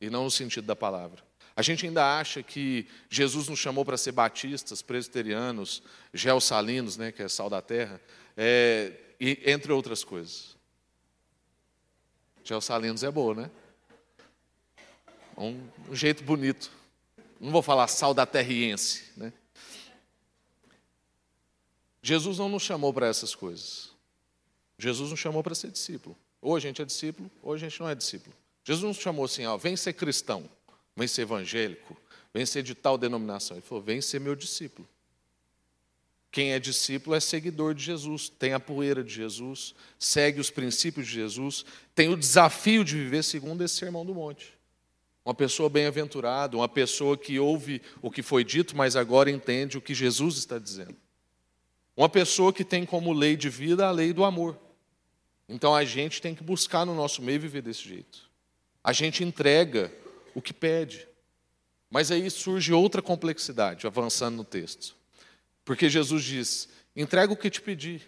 e 0.00 0.10
não 0.10 0.24
no 0.24 0.30
sentido 0.30 0.66
da 0.66 0.76
palavra. 0.76 1.22
A 1.56 1.62
gente 1.62 1.86
ainda 1.86 2.18
acha 2.18 2.42
que 2.42 2.86
Jesus 3.10 3.48
nos 3.48 3.58
chamou 3.58 3.84
para 3.84 3.96
ser 3.96 4.12
batistas, 4.12 4.80
presbiterianos, 4.80 5.82
geossalinos, 6.14 6.96
né, 6.96 7.10
que 7.10 7.22
é 7.22 7.28
sal 7.28 7.50
da 7.50 7.60
terra, 7.60 8.00
é, 8.36 8.92
e, 9.18 9.42
entre 9.44 9.72
outras 9.72 10.04
coisas. 10.04 10.56
Geossalinos 12.44 13.02
é 13.02 13.10
boa, 13.10 13.34
né? 13.34 13.50
Um, 15.36 15.68
um 15.90 15.96
jeito 15.96 16.22
bonito. 16.22 16.70
Não 17.40 17.50
vou 17.52 17.62
falar 17.62 17.86
sal 17.88 18.12
da 18.12 18.26
terriense, 18.26 19.04
né? 19.16 19.32
Jesus 22.02 22.38
não 22.38 22.48
nos 22.48 22.62
chamou 22.62 22.92
para 22.92 23.06
essas 23.06 23.34
coisas. 23.34 23.90
Jesus 24.78 25.10
nos 25.10 25.20
chamou 25.20 25.42
para 25.42 25.54
ser 25.54 25.70
discípulo. 25.70 26.16
Ou 26.40 26.56
a 26.56 26.60
gente 26.60 26.80
é 26.80 26.84
discípulo, 26.84 27.30
ou 27.42 27.52
a 27.52 27.58
gente 27.58 27.78
não 27.80 27.88
é 27.88 27.94
discípulo. 27.94 28.34
Jesus 28.64 28.84
não 28.84 28.94
chamou 28.94 29.24
assim, 29.24 29.44
ó, 29.46 29.56
vem 29.56 29.76
ser 29.76 29.92
cristão, 29.94 30.48
vem 30.94 31.08
ser 31.08 31.22
evangélico, 31.22 31.96
vem 32.32 32.46
ser 32.46 32.62
de 32.62 32.74
tal 32.74 32.96
denominação. 32.96 33.56
Ele 33.56 33.66
falou, 33.66 33.82
vem 33.82 34.00
ser 34.00 34.20
meu 34.20 34.36
discípulo. 34.36 34.88
Quem 36.30 36.52
é 36.52 36.58
discípulo 36.58 37.16
é 37.16 37.20
seguidor 37.20 37.74
de 37.74 37.82
Jesus, 37.82 38.28
tem 38.28 38.52
a 38.52 38.60
poeira 38.60 39.02
de 39.02 39.12
Jesus, 39.12 39.74
segue 39.98 40.40
os 40.40 40.50
princípios 40.50 41.06
de 41.06 41.14
Jesus, 41.14 41.64
tem 41.94 42.08
o 42.10 42.16
desafio 42.16 42.84
de 42.84 42.96
viver 42.96 43.24
segundo 43.24 43.64
esse 43.64 43.76
sermão 43.76 44.04
do 44.04 44.14
monte. 44.14 44.57
Uma 45.28 45.34
pessoa 45.34 45.68
bem-aventurada, 45.68 46.56
uma 46.56 46.70
pessoa 46.70 47.14
que 47.14 47.38
ouve 47.38 47.82
o 48.00 48.10
que 48.10 48.22
foi 48.22 48.42
dito, 48.42 48.74
mas 48.74 48.96
agora 48.96 49.30
entende 49.30 49.76
o 49.76 49.80
que 49.82 49.92
Jesus 49.92 50.38
está 50.38 50.58
dizendo. 50.58 50.96
Uma 51.94 52.08
pessoa 52.08 52.50
que 52.50 52.64
tem 52.64 52.86
como 52.86 53.12
lei 53.12 53.36
de 53.36 53.50
vida 53.50 53.86
a 53.86 53.90
lei 53.90 54.14
do 54.14 54.24
amor. 54.24 54.58
Então 55.46 55.74
a 55.74 55.84
gente 55.84 56.22
tem 56.22 56.34
que 56.34 56.42
buscar 56.42 56.86
no 56.86 56.94
nosso 56.94 57.20
meio 57.20 57.38
viver 57.38 57.60
desse 57.60 57.86
jeito. 57.86 58.30
A 58.82 58.90
gente 58.94 59.22
entrega 59.22 59.92
o 60.34 60.40
que 60.40 60.54
pede. 60.54 61.06
Mas 61.90 62.10
aí 62.10 62.30
surge 62.30 62.72
outra 62.72 63.02
complexidade, 63.02 63.86
avançando 63.86 64.36
no 64.36 64.44
texto. 64.44 64.96
Porque 65.62 65.90
Jesus 65.90 66.24
diz: 66.24 66.70
entrega 66.96 67.34
o 67.34 67.36
que 67.36 67.50
te 67.50 67.60
pedi. 67.60 68.00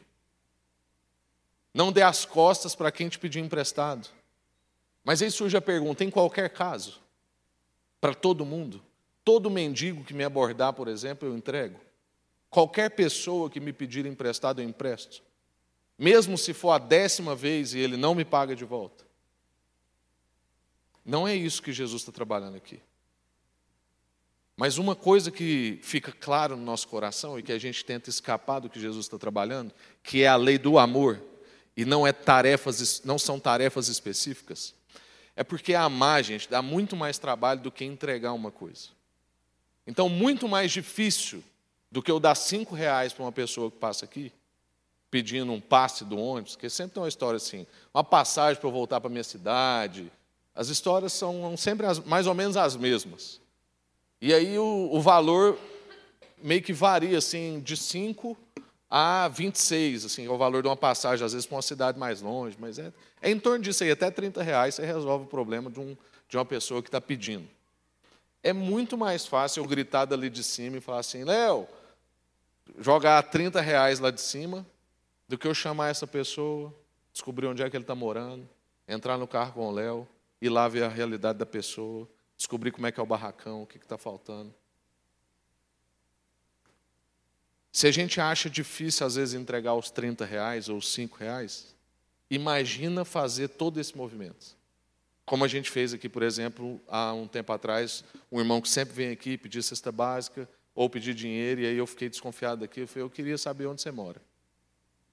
Não 1.74 1.92
dê 1.92 2.00
as 2.00 2.24
costas 2.24 2.74
para 2.74 2.90
quem 2.90 3.10
te 3.10 3.18
pediu 3.18 3.44
emprestado. 3.44 4.08
Mas 5.04 5.20
aí 5.20 5.30
surge 5.30 5.54
a 5.54 5.60
pergunta: 5.60 6.02
em 6.02 6.10
qualquer 6.10 6.48
caso, 6.48 7.09
para 8.00 8.14
todo 8.14 8.44
mundo, 8.44 8.82
todo 9.24 9.50
mendigo 9.50 10.04
que 10.04 10.14
me 10.14 10.24
abordar, 10.24 10.72
por 10.72 10.88
exemplo, 10.88 11.28
eu 11.28 11.36
entrego. 11.36 11.78
Qualquer 12.48 12.90
pessoa 12.90 13.50
que 13.50 13.60
me 13.60 13.72
pedir 13.72 14.06
emprestado, 14.06 14.60
eu 14.60 14.68
empresto 14.68 15.22
mesmo 16.00 16.38
se 16.38 16.54
for 16.54 16.70
a 16.70 16.78
décima 16.78 17.36
vez 17.36 17.74
e 17.74 17.78
ele 17.78 17.94
não 17.94 18.14
me 18.14 18.24
paga 18.24 18.56
de 18.56 18.64
volta. 18.64 19.04
Não 21.04 21.28
é 21.28 21.36
isso 21.36 21.62
que 21.62 21.74
Jesus 21.74 22.00
está 22.00 22.10
trabalhando 22.10 22.56
aqui. 22.56 22.80
Mas 24.56 24.78
uma 24.78 24.96
coisa 24.96 25.30
que 25.30 25.78
fica 25.82 26.10
claro 26.10 26.56
no 26.56 26.64
nosso 26.64 26.88
coração 26.88 27.38
e 27.38 27.42
que 27.42 27.52
a 27.52 27.58
gente 27.58 27.84
tenta 27.84 28.08
escapar 28.08 28.60
do 28.60 28.70
que 28.70 28.80
Jesus 28.80 29.04
está 29.04 29.18
trabalhando, 29.18 29.74
que 30.02 30.22
é 30.22 30.26
a 30.26 30.36
lei 30.36 30.56
do 30.56 30.78
amor, 30.78 31.22
e 31.76 31.84
não, 31.84 32.06
é 32.06 32.14
tarefas, 32.14 33.02
não 33.04 33.18
são 33.18 33.38
tarefas 33.38 33.88
específicas, 33.88 34.74
é 35.40 35.42
porque 35.42 35.72
amar, 35.72 36.22
gente, 36.22 36.50
dá 36.50 36.60
muito 36.60 36.94
mais 36.94 37.16
trabalho 37.16 37.62
do 37.62 37.72
que 37.72 37.82
entregar 37.82 38.34
uma 38.34 38.50
coisa. 38.50 38.88
Então, 39.86 40.06
muito 40.06 40.46
mais 40.46 40.70
difícil 40.70 41.42
do 41.90 42.02
que 42.02 42.10
eu 42.10 42.20
dar 42.20 42.34
cinco 42.34 42.74
reais 42.74 43.14
para 43.14 43.24
uma 43.24 43.32
pessoa 43.32 43.70
que 43.70 43.78
passa 43.78 44.04
aqui, 44.04 44.30
pedindo 45.10 45.50
um 45.50 45.58
passe 45.58 46.04
do 46.04 46.18
ônibus, 46.18 46.56
porque 46.56 46.68
sempre 46.68 46.92
tem 46.92 47.02
uma 47.02 47.08
história 47.08 47.38
assim, 47.38 47.66
uma 47.94 48.04
passagem 48.04 48.60
para 48.60 48.68
eu 48.68 48.72
voltar 48.72 49.00
para 49.00 49.08
minha 49.08 49.24
cidade. 49.24 50.12
As 50.54 50.68
histórias 50.68 51.14
são 51.14 51.56
sempre 51.56 51.86
as, 51.86 51.98
mais 52.00 52.26
ou 52.26 52.34
menos 52.34 52.58
as 52.58 52.76
mesmas. 52.76 53.40
E 54.20 54.34
aí 54.34 54.58
o, 54.58 54.90
o 54.92 55.00
valor 55.00 55.58
meio 56.36 56.60
que 56.60 56.74
varia 56.74 57.16
assim, 57.16 57.60
de 57.60 57.78
5 57.78 58.36
a 58.90 59.28
26, 59.28 60.04
assim, 60.04 60.26
é 60.26 60.30
o 60.30 60.36
valor 60.36 60.62
de 60.62 60.68
uma 60.68 60.76
passagem, 60.76 61.24
às 61.24 61.32
vezes 61.32 61.46
para 61.46 61.54
uma 61.54 61.62
cidade 61.62 61.96
mais 61.96 62.20
longe, 62.20 62.56
mas 62.58 62.76
é, 62.76 62.92
é 63.22 63.30
em 63.30 63.38
torno 63.38 63.62
disso 63.62 63.84
aí, 63.84 63.90
até 63.92 64.10
30 64.10 64.42
reais 64.42 64.74
você 64.74 64.84
resolve 64.84 65.26
o 65.26 65.28
problema 65.28 65.70
de, 65.70 65.78
um, 65.78 65.96
de 66.28 66.36
uma 66.36 66.44
pessoa 66.44 66.82
que 66.82 66.88
está 66.88 67.00
pedindo. 67.00 67.48
É 68.42 68.52
muito 68.52 68.98
mais 68.98 69.24
fácil 69.24 69.62
eu 69.62 69.68
gritar 69.68 70.06
dali 70.06 70.28
de 70.28 70.42
cima 70.42 70.78
e 70.78 70.80
falar 70.80 70.98
assim, 70.98 71.22
Léo, 71.22 71.68
jogar 72.80 73.22
30 73.22 73.60
reais 73.60 74.00
lá 74.00 74.10
de 74.10 74.20
cima, 74.20 74.66
do 75.28 75.38
que 75.38 75.46
eu 75.46 75.54
chamar 75.54 75.90
essa 75.90 76.06
pessoa, 76.06 76.74
descobrir 77.12 77.46
onde 77.46 77.62
é 77.62 77.70
que 77.70 77.76
ele 77.76 77.84
está 77.84 77.94
morando, 77.94 78.48
entrar 78.88 79.16
no 79.16 79.28
carro 79.28 79.52
com 79.52 79.68
o 79.68 79.70
Léo, 79.70 80.08
ir 80.42 80.48
lá 80.48 80.66
ver 80.66 80.82
a 80.82 80.88
realidade 80.88 81.38
da 81.38 81.46
pessoa, 81.46 82.08
descobrir 82.36 82.72
como 82.72 82.88
é 82.88 82.92
que 82.92 82.98
é 82.98 83.02
o 83.02 83.06
barracão, 83.06 83.62
o 83.62 83.66
que 83.66 83.76
está 83.76 83.96
faltando. 83.96 84.52
Se 87.72 87.86
a 87.86 87.92
gente 87.92 88.20
acha 88.20 88.50
difícil, 88.50 89.06
às 89.06 89.14
vezes, 89.14 89.34
entregar 89.34 89.74
os 89.74 89.90
30 89.90 90.24
reais 90.24 90.68
ou 90.68 90.78
os 90.78 90.92
5 90.92 91.16
reais, 91.16 91.74
imagina 92.28 93.04
fazer 93.04 93.48
todo 93.48 93.80
esse 93.80 93.96
movimento. 93.96 94.58
Como 95.24 95.44
a 95.44 95.48
gente 95.48 95.70
fez 95.70 95.94
aqui, 95.94 96.08
por 96.08 96.22
exemplo, 96.22 96.80
há 96.88 97.12
um 97.12 97.28
tempo 97.28 97.52
atrás, 97.52 98.04
um 98.32 98.40
irmão 98.40 98.60
que 98.60 98.68
sempre 98.68 98.94
vem 98.94 99.10
aqui 99.10 99.38
pedir 99.38 99.62
cesta 99.62 99.92
básica 99.92 100.48
ou 100.74 100.90
pedir 100.90 101.14
dinheiro, 101.14 101.60
e 101.60 101.66
aí 101.66 101.76
eu 101.76 101.86
fiquei 101.86 102.08
desconfiado 102.08 102.62
daqui, 102.62 102.80
eu 102.80 102.88
falei, 102.88 103.04
eu 103.04 103.10
queria 103.10 103.38
saber 103.38 103.66
onde 103.66 103.80
você 103.80 103.92
mora. 103.92 104.20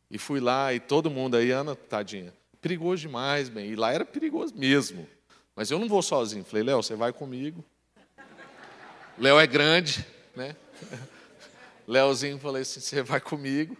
E 0.10 0.18
fui 0.18 0.40
lá, 0.40 0.74
e 0.74 0.80
todo 0.80 1.12
mundo 1.12 1.36
aí, 1.36 1.52
Ana, 1.52 1.76
tadinha, 1.76 2.34
perigoso 2.60 3.02
demais, 3.02 3.50
bem, 3.50 3.72
e 3.72 3.76
lá 3.76 3.92
era 3.92 4.06
perigoso 4.06 4.56
mesmo. 4.56 5.08
Mas 5.56 5.70
eu 5.70 5.78
não 5.78 5.88
vou 5.88 6.02
sozinho. 6.02 6.44
Falei, 6.44 6.64
Léo, 6.64 6.82
você 6.82 6.96
vai 6.96 7.12
comigo. 7.12 7.64
Léo 9.18 9.40
é 9.40 9.48
grande, 9.48 10.06
né? 10.36 10.56
Léozinho 11.88 12.38
falei 12.38 12.64
assim: 12.64 12.82
você 12.82 13.02
vai 13.02 13.22
comigo, 13.22 13.78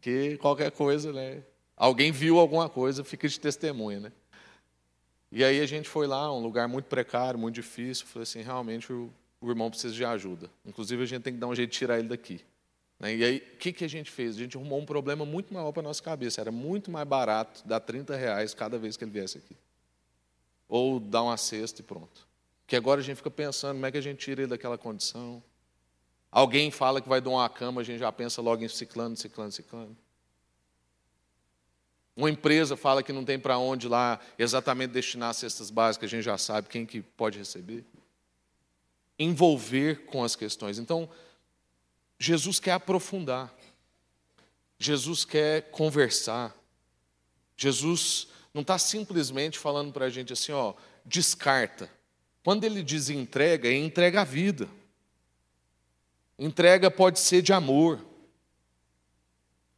que 0.00 0.38
qualquer 0.38 0.70
coisa, 0.70 1.12
né? 1.12 1.42
Alguém 1.76 2.12
viu 2.12 2.38
alguma 2.38 2.68
coisa, 2.68 3.04
fica 3.04 3.28
de 3.28 3.38
testemunha, 3.38 4.00
né? 4.00 4.12
E 5.30 5.44
aí 5.44 5.60
a 5.60 5.66
gente 5.66 5.88
foi 5.88 6.06
lá, 6.06 6.32
um 6.32 6.40
lugar 6.40 6.66
muito 6.68 6.86
precário, 6.86 7.38
muito 7.38 7.56
difícil. 7.56 8.06
Falei 8.06 8.22
assim: 8.22 8.40
realmente 8.40 8.92
o, 8.92 9.12
o 9.40 9.50
irmão 9.50 9.68
precisa 9.68 9.92
de 9.92 10.04
ajuda. 10.04 10.50
Inclusive 10.64 11.02
a 11.02 11.06
gente 11.06 11.22
tem 11.22 11.32
que 11.34 11.38
dar 11.38 11.48
um 11.48 11.54
jeito 11.54 11.70
de 11.70 11.76
tirar 11.76 11.98
ele 11.98 12.08
daqui. 12.08 12.40
Né? 12.98 13.16
E 13.16 13.24
aí, 13.24 13.36
o 13.54 13.56
que, 13.58 13.72
que 13.72 13.84
a 13.84 13.88
gente 13.88 14.10
fez? 14.10 14.36
A 14.36 14.38
gente 14.38 14.56
arrumou 14.56 14.80
um 14.80 14.86
problema 14.86 15.24
muito 15.24 15.52
maior 15.52 15.70
para 15.72 15.80
a 15.80 15.84
nossa 15.84 16.02
cabeça. 16.02 16.40
Era 16.40 16.50
muito 16.50 16.90
mais 16.90 17.06
barato 17.06 17.66
dar 17.66 17.80
30 17.80 18.16
reais 18.16 18.54
cada 18.54 18.78
vez 18.78 18.96
que 18.96 19.04
ele 19.04 19.10
viesse 19.10 19.38
aqui. 19.38 19.56
Ou 20.68 20.98
dar 20.98 21.22
uma 21.22 21.36
cesta 21.36 21.80
e 21.80 21.84
pronto. 21.84 22.26
Que 22.66 22.76
agora 22.76 23.00
a 23.00 23.04
gente 23.04 23.16
fica 23.16 23.30
pensando 23.30 23.74
como 23.74 23.86
é 23.86 23.92
que 23.92 23.98
a 23.98 24.02
gente 24.02 24.18
tira 24.18 24.42
ele 24.42 24.50
daquela 24.50 24.76
condição. 24.76 25.42
Alguém 26.30 26.70
fala 26.70 27.00
que 27.00 27.08
vai 27.08 27.20
doar 27.20 27.42
uma 27.42 27.48
cama, 27.48 27.80
a 27.80 27.84
gente 27.84 27.98
já 27.98 28.12
pensa 28.12 28.42
logo 28.42 28.62
em 28.62 28.68
ciclano, 28.68 29.16
ciclano, 29.16 29.50
ciclano. 29.50 29.96
Uma 32.14 32.28
empresa 32.28 32.76
fala 32.76 33.02
que 33.02 33.12
não 33.12 33.24
tem 33.24 33.38
para 33.38 33.58
onde 33.58 33.88
lá 33.88 34.18
exatamente 34.38 34.90
destinar 34.90 35.32
cestas 35.34 35.70
básicas, 35.70 36.08
a 36.08 36.16
gente 36.16 36.24
já 36.24 36.36
sabe 36.36 36.68
quem 36.68 36.84
que 36.84 37.00
pode 37.00 37.38
receber. 37.38 37.84
Envolver 39.18 40.04
com 40.06 40.22
as 40.22 40.34
questões. 40.34 40.78
Então, 40.78 41.08
Jesus 42.18 42.58
quer 42.58 42.72
aprofundar. 42.72 43.54
Jesus 44.78 45.24
quer 45.24 45.70
conversar. 45.70 46.54
Jesus 47.56 48.28
não 48.52 48.62
está 48.62 48.78
simplesmente 48.78 49.58
falando 49.58 49.92
para 49.92 50.06
a 50.06 50.10
gente 50.10 50.32
assim, 50.32 50.52
ó, 50.52 50.74
descarta. 51.04 51.90
Quando 52.44 52.64
ele 52.64 52.82
diz 52.82 53.10
entrega, 53.10 53.68
é 53.68 53.74
entrega 53.74 54.22
a 54.22 54.24
vida. 54.24 54.68
Entrega 56.38 56.90
pode 56.90 57.18
ser 57.18 57.42
de 57.42 57.52
amor. 57.52 57.98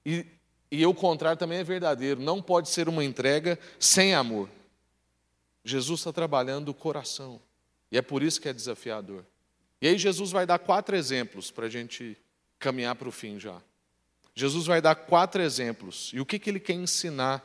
E, 0.04 0.26
e 0.70 0.84
o 0.84 0.92
contrário 0.92 1.38
também 1.38 1.58
é 1.58 1.64
verdadeiro. 1.64 2.20
Não 2.20 2.42
pode 2.42 2.68
ser 2.68 2.88
uma 2.88 3.04
entrega 3.04 3.58
sem 3.78 4.14
amor. 4.14 4.48
Jesus 5.64 6.00
está 6.00 6.12
trabalhando 6.12 6.68
o 6.68 6.74
coração. 6.74 7.40
E 7.90 7.98
é 7.98 8.02
por 8.02 8.22
isso 8.22 8.40
que 8.40 8.48
é 8.48 8.52
desafiador. 8.52 9.24
E 9.80 9.88
aí 9.88 9.96
Jesus 9.96 10.30
vai 10.30 10.46
dar 10.46 10.58
quatro 10.58 10.94
exemplos 10.94 11.50
para 11.50 11.66
a 11.66 11.70
gente 11.70 12.16
caminhar 12.58 12.94
para 12.94 13.08
o 13.08 13.12
fim 13.12 13.40
já. 13.40 13.60
Jesus 14.34 14.66
vai 14.66 14.80
dar 14.80 14.94
quatro 14.94 15.40
exemplos. 15.40 16.10
E 16.14 16.20
o 16.20 16.26
que, 16.26 16.38
que 16.38 16.50
ele 16.50 16.60
quer 16.60 16.74
ensinar 16.74 17.44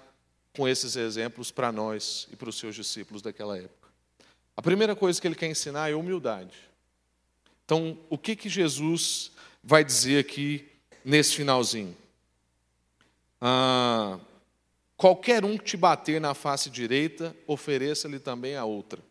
com 0.55 0.67
esses 0.67 0.95
exemplos 0.95 1.51
para 1.51 1.71
nós 1.71 2.27
e 2.31 2.35
para 2.35 2.49
os 2.49 2.57
seus 2.57 2.75
discípulos 2.75 3.21
daquela 3.21 3.57
época? 3.57 3.89
A 4.55 4.61
primeira 4.61 4.95
coisa 4.95 5.19
que 5.19 5.27
ele 5.27 5.35
quer 5.35 5.47
ensinar 5.47 5.89
é 5.89 5.95
humildade. 5.95 6.57
Então, 7.65 7.97
o 8.09 8.17
que, 8.17 8.35
que 8.35 8.47
Jesus 8.47 9.31
vai 9.63 9.83
dizer 9.83 10.19
aqui 10.19 10.67
nesse 11.03 11.35
finalzinho? 11.35 11.97
Ah, 13.41 14.19
qualquer 14.95 15.43
um 15.43 15.57
que 15.57 15.63
te 15.65 15.77
bater 15.77 16.21
na 16.21 16.35
face 16.35 16.69
direita, 16.69 17.35
ofereça-lhe 17.47 18.19
também 18.19 18.55
a 18.55 18.65
outra. 18.65 19.01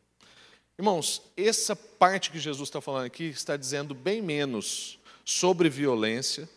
Irmãos, 0.79 1.21
essa 1.37 1.75
parte 1.75 2.31
que 2.31 2.39
Jesus 2.39 2.69
está 2.69 2.81
falando 2.81 3.07
aqui 3.07 3.25
está 3.25 3.57
dizendo 3.57 3.95
bem 3.95 4.23
menos 4.23 4.99
sobre 5.25 5.69
violência 5.69 6.49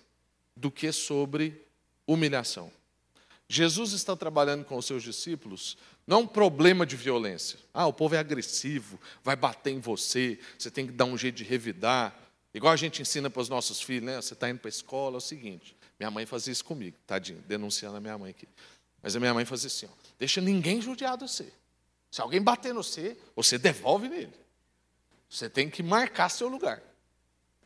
do 0.56 0.70
que 0.70 0.92
sobre 0.92 1.62
humilhação. 2.06 2.72
Jesus 3.50 3.94
está 3.94 4.16
trabalhando 4.16 4.66
com 4.66 4.78
os 4.78 4.86
seus 4.86 5.02
discípulos 5.02 5.78
não 6.08 6.20
é 6.20 6.20
um 6.22 6.28
problema 6.28 6.86
de 6.86 6.96
violência. 6.96 7.60
Ah, 7.74 7.86
o 7.86 7.92
povo 7.92 8.16
é 8.16 8.18
agressivo, 8.18 8.98
vai 9.22 9.36
bater 9.36 9.72
em 9.72 9.80
você, 9.82 10.40
você 10.58 10.72
tem 10.72 10.88
que 10.88 10.94
dar 10.94 11.04
um 11.04 11.18
jeito 11.18 11.36
de 11.36 11.44
revidar. 11.44 12.18
Igual 12.54 12.72
a 12.72 12.78
gente 12.78 13.02
ensina 13.02 13.30
para 13.30 13.42
os 13.42 13.50
nossos 13.50 13.82
filhos, 13.82 14.06
né? 14.06 14.16
Você 14.16 14.34
está 14.34 14.50
indo 14.50 14.60
para 14.60 14.70
a 14.70 14.72
escola, 14.72 15.18
é 15.18 15.20
o 15.20 15.22
seguinte. 15.22 15.76
Minha 16.00 16.10
mãe 16.10 16.26
fazia 16.26 16.54
isso 16.54 16.64
comigo, 16.64 16.96
tadinho, 17.06 17.44
denunciando 17.46 17.98
a 17.98 18.00
minha 18.00 18.18
mãe 18.18 18.32
aqui. 18.32 18.48
Mas 19.04 19.18
a 19.18 19.20
minha 19.20 19.34
mãe 19.34 19.44
fazia 19.44 19.68
assim: 19.68 19.86
ó, 19.86 19.90
deixa 20.18 20.40
ninguém 20.40 20.82
judiar 20.82 21.18
de 21.18 21.28
você. 21.28 21.52
Se 22.10 22.22
alguém 22.22 22.42
bater 22.42 22.74
no 22.74 22.82
você, 22.82 23.18
você 23.36 23.58
devolve 23.58 24.08
nele. 24.08 24.34
Você 25.30 25.50
tem 25.50 25.70
que 25.70 25.84
marcar 25.84 26.30
seu 26.30 26.48
lugar. 26.48 26.82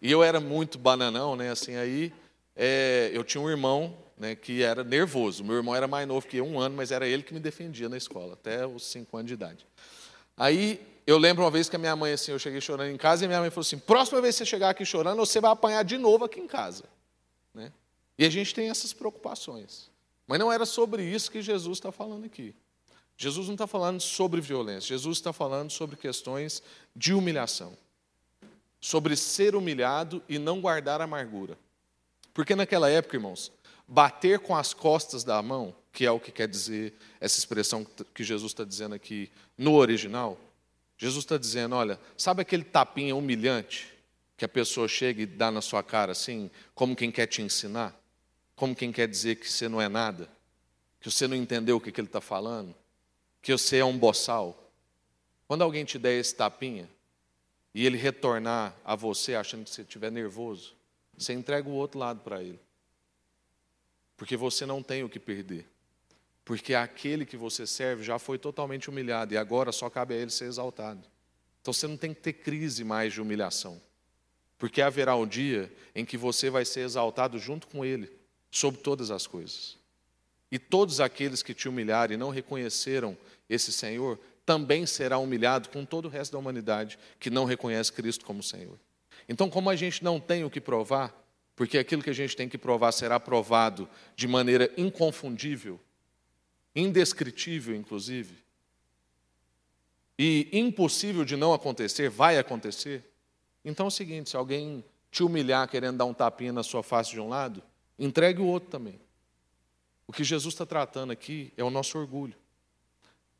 E 0.01 0.11
eu 0.11 0.23
era 0.23 0.39
muito 0.39 0.79
bananão, 0.79 1.35
né? 1.35 1.51
Assim, 1.51 1.75
aí 1.75 2.11
é, 2.55 3.11
eu 3.13 3.23
tinha 3.23 3.39
um 3.39 3.49
irmão 3.49 3.95
né, 4.21 4.35
que 4.35 4.61
era 4.61 4.83
nervoso. 4.83 5.43
Meu 5.43 5.55
irmão 5.55 5.75
era 5.75 5.87
mais 5.87 6.07
novo 6.07 6.27
que 6.27 6.37
eu, 6.37 6.45
um 6.45 6.59
ano, 6.59 6.75
mas 6.77 6.91
era 6.91 7.07
ele 7.07 7.23
que 7.23 7.33
me 7.33 7.39
defendia 7.39 7.89
na 7.89 7.97
escola, 7.97 8.33
até 8.33 8.67
os 8.67 8.85
cinco 8.85 9.17
anos 9.17 9.27
de 9.27 9.33
idade. 9.33 9.65
Aí 10.37 10.79
eu 11.07 11.17
lembro 11.17 11.43
uma 11.43 11.49
vez 11.49 11.67
que 11.67 11.75
a 11.75 11.79
minha 11.79 11.95
mãe, 11.95 12.13
assim, 12.13 12.31
eu 12.31 12.37
cheguei 12.37 12.61
chorando 12.61 12.91
em 12.91 12.97
casa 12.97 13.25
e 13.25 13.27
minha 13.27 13.39
mãe 13.39 13.49
falou 13.49 13.61
assim: 13.61 13.79
próxima 13.79 14.21
vez 14.21 14.35
que 14.35 14.43
você 14.43 14.45
chegar 14.45 14.69
aqui 14.69 14.85
chorando, 14.85 15.17
você 15.17 15.41
vai 15.41 15.49
apanhar 15.49 15.83
de 15.83 15.97
novo 15.97 16.23
aqui 16.23 16.39
em 16.39 16.45
casa. 16.45 16.83
Né? 17.51 17.73
E 18.15 18.23
a 18.23 18.29
gente 18.29 18.53
tem 18.53 18.69
essas 18.69 18.93
preocupações. 18.93 19.89
Mas 20.27 20.37
não 20.37 20.51
era 20.51 20.67
sobre 20.67 21.03
isso 21.03 21.31
que 21.31 21.41
Jesus 21.41 21.79
está 21.79 21.91
falando 21.91 22.23
aqui. 22.23 22.53
Jesus 23.17 23.47
não 23.47 23.55
está 23.55 23.65
falando 23.65 23.99
sobre 23.99 24.39
violência, 24.39 24.89
Jesus 24.89 25.17
está 25.17 25.33
falando 25.33 25.71
sobre 25.71 25.95
questões 25.95 26.61
de 26.95 27.11
humilhação. 27.11 27.75
Sobre 28.79 29.15
ser 29.15 29.55
humilhado 29.55 30.21
e 30.29 30.37
não 30.37 30.61
guardar 30.61 31.01
amargura. 31.01 31.57
Porque 32.33 32.55
naquela 32.55 32.89
época, 32.89 33.17
irmãos, 33.17 33.51
bater 33.91 34.39
com 34.39 34.55
as 34.55 34.73
costas 34.73 35.21
da 35.21 35.41
mão, 35.41 35.75
que 35.91 36.05
é 36.05 36.11
o 36.11 36.19
que 36.19 36.31
quer 36.31 36.47
dizer 36.47 36.93
essa 37.19 37.37
expressão 37.37 37.85
que 38.13 38.23
Jesus 38.23 38.53
está 38.53 38.63
dizendo 38.63 38.95
aqui 38.95 39.29
no 39.57 39.73
original, 39.73 40.39
Jesus 40.97 41.25
está 41.25 41.37
dizendo: 41.37 41.75
olha, 41.75 41.99
sabe 42.17 42.41
aquele 42.41 42.63
tapinha 42.63 43.13
humilhante 43.13 43.93
que 44.37 44.45
a 44.45 44.49
pessoa 44.49 44.87
chega 44.87 45.21
e 45.21 45.25
dá 45.25 45.51
na 45.51 45.61
sua 45.61 45.83
cara 45.83 46.13
assim, 46.13 46.49
como 46.73 46.95
quem 46.95 47.11
quer 47.11 47.27
te 47.27 47.41
ensinar? 47.41 47.93
Como 48.55 48.73
quem 48.73 48.93
quer 48.93 49.09
dizer 49.09 49.35
que 49.35 49.51
você 49.51 49.67
não 49.67 49.81
é 49.81 49.89
nada? 49.89 50.29
Que 51.01 51.11
você 51.11 51.27
não 51.27 51.35
entendeu 51.35 51.75
o 51.75 51.81
que, 51.81 51.91
que 51.91 51.99
ele 51.99 52.07
está 52.07 52.21
falando? 52.21 52.73
Que 53.41 53.51
você 53.51 53.77
é 53.77 53.85
um 53.85 53.97
boçal? 53.97 54.71
Quando 55.47 55.63
alguém 55.63 55.83
te 55.83 55.99
der 55.99 56.17
esse 56.17 56.33
tapinha 56.33 56.89
e 57.73 57.85
ele 57.85 57.97
retornar 57.97 58.73
a 58.85 58.95
você 58.95 59.35
achando 59.35 59.65
que 59.65 59.69
você 59.69 59.81
estiver 59.81 60.11
nervoso, 60.11 60.75
você 61.17 61.33
entrega 61.33 61.67
o 61.67 61.73
outro 61.73 61.99
lado 61.99 62.21
para 62.21 62.41
ele. 62.41 62.59
Porque 64.21 64.37
você 64.37 64.67
não 64.67 64.83
tem 64.83 65.03
o 65.03 65.09
que 65.09 65.19
perder. 65.19 65.65
Porque 66.45 66.75
aquele 66.75 67.25
que 67.25 67.35
você 67.35 67.65
serve 67.65 68.03
já 68.03 68.19
foi 68.19 68.37
totalmente 68.37 68.87
humilhado 68.87 69.33
e 69.33 69.37
agora 69.37 69.71
só 69.71 69.89
cabe 69.89 70.13
a 70.13 70.17
ele 70.17 70.29
ser 70.29 70.45
exaltado. 70.45 71.01
Então 71.59 71.73
você 71.73 71.87
não 71.87 71.97
tem 71.97 72.13
que 72.13 72.21
ter 72.21 72.33
crise 72.33 72.83
mais 72.83 73.13
de 73.13 73.19
humilhação. 73.19 73.81
Porque 74.59 74.79
haverá 74.79 75.15
um 75.15 75.25
dia 75.25 75.73
em 75.95 76.05
que 76.05 76.17
você 76.17 76.51
vai 76.51 76.63
ser 76.65 76.81
exaltado 76.81 77.39
junto 77.39 77.65
com 77.65 77.83
ele, 77.83 78.11
sobre 78.51 78.79
todas 78.81 79.09
as 79.09 79.25
coisas. 79.25 79.75
E 80.51 80.59
todos 80.59 81.01
aqueles 81.01 81.41
que 81.41 81.55
te 81.55 81.67
humilharem 81.67 82.13
e 82.13 82.19
não 82.19 82.29
reconheceram 82.29 83.17
esse 83.49 83.73
Senhor, 83.73 84.19
também 84.45 84.85
será 84.85 85.17
humilhado 85.17 85.69
com 85.69 85.83
todo 85.83 86.05
o 86.05 86.09
resto 86.09 86.33
da 86.33 86.37
humanidade 86.37 86.99
que 87.19 87.31
não 87.31 87.43
reconhece 87.43 87.91
Cristo 87.91 88.23
como 88.23 88.43
Senhor. 88.43 88.79
Então, 89.27 89.49
como 89.49 89.67
a 89.67 89.75
gente 89.75 90.03
não 90.03 90.19
tem 90.19 90.43
o 90.43 90.49
que 90.51 90.61
provar, 90.61 91.11
porque 91.55 91.77
aquilo 91.77 92.01
que 92.01 92.09
a 92.09 92.13
gente 92.13 92.35
tem 92.35 92.49
que 92.49 92.57
provar 92.57 92.91
será 92.91 93.19
provado 93.19 93.87
de 94.15 94.27
maneira 94.27 94.71
inconfundível, 94.77 95.79
indescritível, 96.75 97.75
inclusive, 97.75 98.41
e 100.17 100.49
impossível 100.53 101.25
de 101.25 101.35
não 101.35 101.53
acontecer, 101.53 102.09
vai 102.09 102.37
acontecer. 102.37 103.03
Então 103.65 103.85
é 103.85 103.87
o 103.87 103.91
seguinte: 103.91 104.29
se 104.29 104.35
alguém 104.35 104.83
te 105.09 105.23
humilhar 105.23 105.67
querendo 105.67 105.97
dar 105.97 106.05
um 106.05 106.13
tapinha 106.13 106.53
na 106.53 106.63
sua 106.63 106.83
face 106.83 107.11
de 107.11 107.19
um 107.19 107.27
lado, 107.27 107.61
entregue 107.97 108.41
o 108.41 108.45
outro 108.45 108.69
também. 108.69 108.99
O 110.07 110.13
que 110.13 110.23
Jesus 110.23 110.53
está 110.53 110.65
tratando 110.65 111.11
aqui 111.11 111.53
é 111.57 111.63
o 111.63 111.69
nosso 111.69 111.97
orgulho. 111.97 112.35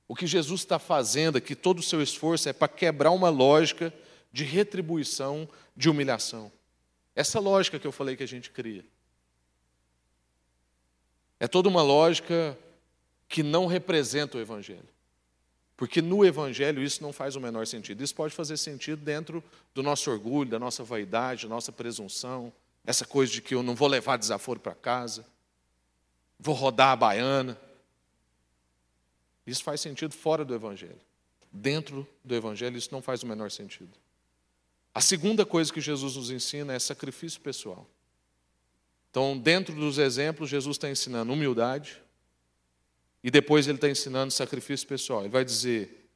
O 0.08 0.16
que 0.16 0.28
Jesus 0.28 0.62
está 0.62 0.78
fazendo 0.78 1.38
aqui, 1.38 1.56
todo 1.56 1.80
o 1.80 1.84
seu 1.84 2.02
esforço 2.02 2.50
é 2.50 2.54
para 2.54 2.68
quebrar 2.68 3.12
uma 3.12 3.30
lógica 3.30 3.94
de 4.32 4.44
retribuição, 4.44 5.48
de 5.76 5.90
humilhação. 5.90 6.52
Essa 7.16 7.40
lógica 7.40 7.80
que 7.80 7.88
eu 7.88 7.92
falei 7.92 8.16
que 8.16 8.24
a 8.24 8.28
gente 8.28 8.50
cria. 8.50 8.86
É 11.40 11.48
toda 11.48 11.68
uma 11.68 11.82
lógica 11.82 12.58
que 13.28 13.44
não 13.44 13.66
representa 13.66 14.38
o 14.38 14.42
Evangelho. 14.42 14.88
Porque 15.76 16.02
no 16.02 16.24
Evangelho 16.24 16.84
isso 16.84 17.02
não 17.02 17.12
faz 17.12 17.36
o 17.36 17.42
menor 17.42 17.66
sentido. 17.66 18.04
Isso 18.04 18.14
pode 18.14 18.36
fazer 18.36 18.58
sentido 18.58 19.04
dentro 19.04 19.44
do 19.74 19.82
nosso 19.82 20.12
orgulho, 20.12 20.50
da 20.50 20.60
nossa 20.60 20.84
vaidade, 20.84 21.48
da 21.48 21.50
nossa 21.50 21.72
presunção, 21.72 22.54
essa 22.86 23.06
coisa 23.06 23.32
de 23.32 23.42
que 23.42 23.56
eu 23.56 23.64
não 23.64 23.76
vou 23.76 23.88
levar 23.88 24.18
desaforo 24.18 24.60
para 24.60 24.76
casa, 24.76 25.26
vou 26.40 26.56
rodar 26.56 26.92
a 26.92 26.96
baiana. 26.96 27.60
Isso 29.46 29.64
faz 29.64 29.82
sentido 29.82 30.14
fora 30.14 30.46
do 30.46 30.54
Evangelho. 30.54 31.02
Dentro 31.52 32.08
do 32.24 32.36
Evangelho, 32.36 32.78
isso 32.78 32.90
não 32.92 33.02
faz 33.02 33.24
o 33.24 33.28
menor 33.28 33.52
sentido. 33.52 33.92
A 34.94 35.00
segunda 35.00 35.46
coisa 35.46 35.72
que 35.72 35.80
Jesus 35.80 36.16
nos 36.16 36.30
ensina 36.30 36.74
é 36.74 36.80
sacrifício 36.80 37.40
pessoal. 37.40 37.88
Então, 39.10 39.38
dentro 39.38 39.76
dos 39.76 39.98
exemplos, 39.98 40.50
Jesus 40.50 40.78
está 40.78 40.90
ensinando 40.90 41.32
humildade 41.32 42.02
e 43.24 43.30
depois 43.30 43.68
ele 43.68 43.78
está 43.78 43.90
ensinando 43.90 44.32
sacrifício 44.32 44.88
pessoal. 44.88 45.22
Ele 45.22 45.30
vai 45.30 45.46
dizer: 45.46 46.10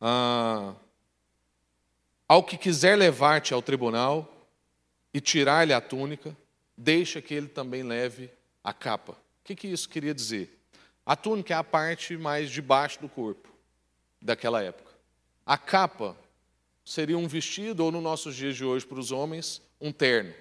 ah, 0.00 0.74
ao 2.28 2.42
que 2.42 2.56
quiser 2.56 2.96
levar-te 2.96 3.52
ao 3.52 3.62
tribunal 3.62 4.48
e 5.12 5.20
tirar-lhe 5.20 5.72
a 5.72 5.80
túnica, 5.80 6.36
deixa 6.76 7.20
que 7.20 7.34
ele 7.34 7.48
também 7.48 7.82
leve 7.82 8.30
a 8.64 8.72
capa. 8.72 9.12
O 9.12 9.44
que, 9.44 9.54
que 9.54 9.68
isso 9.68 9.88
queria 9.88 10.14
dizer? 10.14 10.58
A 11.04 11.16
túnica 11.16 11.52
é 11.52 11.56
a 11.56 11.64
parte 11.64 12.16
mais 12.16 12.50
de 12.50 12.62
baixo 12.62 13.00
do 13.00 13.08
corpo 13.08 13.48
daquela 14.20 14.62
época. 14.62 14.90
A 15.44 15.58
capa 15.58 16.16
seria 16.84 17.16
um 17.16 17.28
vestido, 17.28 17.84
ou 17.84 17.92
nos 17.92 18.02
nossos 18.02 18.34
dias 18.34 18.56
de 18.56 18.64
hoje, 18.64 18.86
para 18.86 18.98
os 18.98 19.12
homens, 19.12 19.62
um 19.80 19.92
terno. 19.92 20.32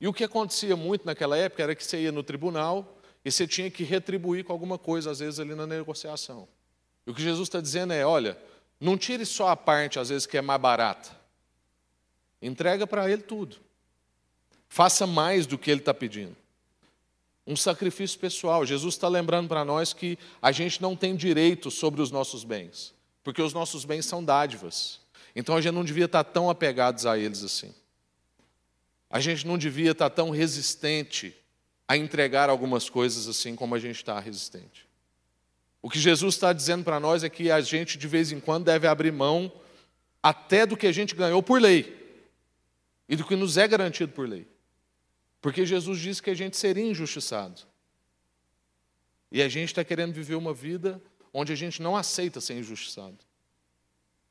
E 0.00 0.08
o 0.08 0.12
que 0.12 0.24
acontecia 0.24 0.76
muito 0.76 1.06
naquela 1.06 1.36
época 1.36 1.62
era 1.62 1.74
que 1.74 1.84
você 1.84 2.02
ia 2.02 2.12
no 2.12 2.22
tribunal 2.22 2.98
e 3.24 3.30
você 3.30 3.46
tinha 3.46 3.70
que 3.70 3.84
retribuir 3.84 4.44
com 4.44 4.52
alguma 4.52 4.78
coisa, 4.78 5.10
às 5.10 5.20
vezes, 5.20 5.40
ali 5.40 5.54
na 5.54 5.66
negociação. 5.66 6.48
E 7.06 7.10
o 7.10 7.14
que 7.14 7.22
Jesus 7.22 7.48
está 7.48 7.60
dizendo 7.60 7.92
é: 7.92 8.04
olha, 8.04 8.38
não 8.80 8.98
tire 8.98 9.24
só 9.24 9.48
a 9.48 9.56
parte, 9.56 9.98
às 9.98 10.08
vezes, 10.08 10.26
que 10.26 10.36
é 10.36 10.42
mais 10.42 10.60
barata. 10.60 11.10
Entrega 12.42 12.86
para 12.86 13.10
ele 13.10 13.22
tudo. 13.22 13.56
Faça 14.68 15.06
mais 15.06 15.46
do 15.46 15.56
que 15.56 15.70
ele 15.70 15.80
está 15.80 15.94
pedindo 15.94 16.36
um 17.46 17.56
sacrifício 17.56 18.18
pessoal. 18.18 18.64
Jesus 18.64 18.94
está 18.94 19.08
lembrando 19.08 19.48
para 19.48 19.64
nós 19.64 19.92
que 19.92 20.18
a 20.40 20.50
gente 20.50 20.80
não 20.80 20.96
tem 20.96 21.14
direito 21.14 21.70
sobre 21.70 22.00
os 22.00 22.10
nossos 22.10 22.44
bens, 22.44 22.94
porque 23.22 23.42
os 23.42 23.52
nossos 23.52 23.84
bens 23.84 24.06
são 24.06 24.24
dádivas. 24.24 25.00
Então 25.34 25.56
a 25.56 25.60
gente 25.60 25.74
não 25.74 25.84
devia 25.84 26.04
estar 26.04 26.24
tão 26.24 26.48
apegados 26.48 27.06
a 27.06 27.18
eles 27.18 27.42
assim. 27.42 27.74
A 29.10 29.20
gente 29.20 29.46
não 29.46 29.58
devia 29.58 29.92
estar 29.92 30.10
tão 30.10 30.30
resistente 30.30 31.36
a 31.86 31.96
entregar 31.96 32.48
algumas 32.48 32.88
coisas 32.88 33.28
assim 33.28 33.54
como 33.54 33.74
a 33.74 33.78
gente 33.78 33.96
está 33.96 34.18
resistente. 34.18 34.88
O 35.82 35.90
que 35.90 35.98
Jesus 35.98 36.34
está 36.34 36.52
dizendo 36.52 36.82
para 36.82 36.98
nós 36.98 37.22
é 37.22 37.28
que 37.28 37.50
a 37.50 37.60
gente 37.60 37.98
de 37.98 38.08
vez 38.08 38.32
em 38.32 38.40
quando 38.40 38.64
deve 38.64 38.86
abrir 38.86 39.12
mão 39.12 39.52
até 40.22 40.64
do 40.64 40.76
que 40.76 40.86
a 40.86 40.92
gente 40.92 41.14
ganhou 41.14 41.42
por 41.42 41.60
lei 41.60 42.22
e 43.08 43.14
do 43.16 43.24
que 43.24 43.36
nos 43.36 43.58
é 43.58 43.68
garantido 43.68 44.12
por 44.12 44.26
lei. 44.26 44.48
Porque 45.42 45.66
Jesus 45.66 46.00
disse 46.00 46.22
que 46.22 46.30
a 46.30 46.34
gente 46.34 46.56
seria 46.56 46.84
injustiçado. 46.84 47.60
E 49.30 49.42
a 49.42 49.48
gente 49.48 49.68
está 49.68 49.84
querendo 49.84 50.14
viver 50.14 50.36
uma 50.36 50.54
vida 50.54 51.02
onde 51.34 51.52
a 51.52 51.56
gente 51.56 51.82
não 51.82 51.94
aceita 51.94 52.40
ser 52.40 52.54
injustiçado. 52.54 53.18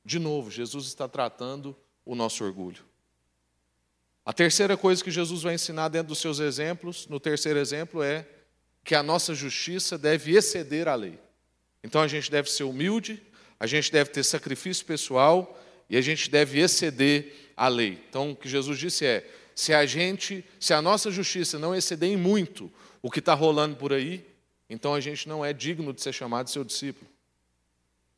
De 0.05 0.19
novo, 0.19 0.51
Jesus 0.51 0.85
está 0.87 1.07
tratando 1.07 1.75
o 2.05 2.15
nosso 2.15 2.43
orgulho. 2.43 2.83
A 4.25 4.31
terceira 4.31 4.77
coisa 4.77 5.03
que 5.03 5.11
Jesus 5.11 5.43
vai 5.43 5.55
ensinar 5.55 5.89
dentro 5.89 6.09
dos 6.09 6.19
seus 6.19 6.39
exemplos, 6.39 7.07
no 7.07 7.19
terceiro 7.19 7.59
exemplo, 7.59 8.01
é 8.01 8.25
que 8.83 8.95
a 8.95 9.03
nossa 9.03 9.33
justiça 9.33 9.97
deve 9.97 10.35
exceder 10.35 10.87
a 10.87 10.95
lei. 10.95 11.19
Então 11.83 12.01
a 12.01 12.07
gente 12.07 12.31
deve 12.31 12.49
ser 12.49 12.63
humilde, 12.63 13.21
a 13.59 13.67
gente 13.67 13.91
deve 13.91 14.09
ter 14.09 14.23
sacrifício 14.23 14.85
pessoal 14.85 15.59
e 15.89 15.97
a 15.97 16.01
gente 16.01 16.29
deve 16.29 16.59
exceder 16.59 17.33
a 17.55 17.67
lei. 17.67 18.01
Então 18.09 18.31
o 18.31 18.35
que 18.35 18.47
Jesus 18.47 18.79
disse 18.79 19.05
é: 19.05 19.29
se 19.55 19.73
a 19.73 19.85
gente, 19.85 20.43
se 20.59 20.73
a 20.73 20.81
nossa 20.81 21.11
justiça 21.11 21.59
não 21.59 21.75
exceder 21.75 22.09
em 22.09 22.17
muito 22.17 22.71
o 23.01 23.11
que 23.11 23.19
está 23.19 23.33
rolando 23.33 23.75
por 23.75 23.91
aí, 23.91 24.25
então 24.69 24.93
a 24.93 24.99
gente 24.99 25.27
não 25.27 25.43
é 25.43 25.51
digno 25.51 25.93
de 25.93 26.01
ser 26.01 26.13
chamado 26.13 26.49
seu 26.49 26.63
discípulo. 26.63 27.09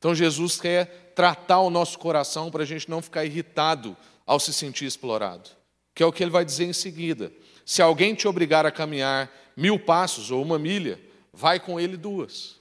Então 0.05 0.13
Jesus 0.13 0.61
quer 0.61 1.13
tratar 1.15 1.61
o 1.61 1.71
nosso 1.71 1.97
coração 1.97 2.51
para 2.51 2.61
a 2.61 2.65
gente 2.65 2.87
não 2.87 3.01
ficar 3.01 3.25
irritado 3.25 3.97
ao 4.23 4.39
se 4.39 4.53
sentir 4.53 4.85
explorado, 4.85 5.49
que 5.95 6.03
é 6.03 6.05
o 6.05 6.11
que 6.11 6.21
ele 6.21 6.29
vai 6.29 6.45
dizer 6.45 6.65
em 6.65 6.73
seguida. 6.73 7.33
Se 7.65 7.81
alguém 7.81 8.13
te 8.13 8.27
obrigar 8.27 8.67
a 8.67 8.71
caminhar 8.71 9.31
mil 9.57 9.79
passos 9.79 10.29
ou 10.29 10.43
uma 10.43 10.59
milha, 10.59 11.01
vai 11.33 11.59
com 11.59 11.79
ele 11.79 11.97
duas. 11.97 12.57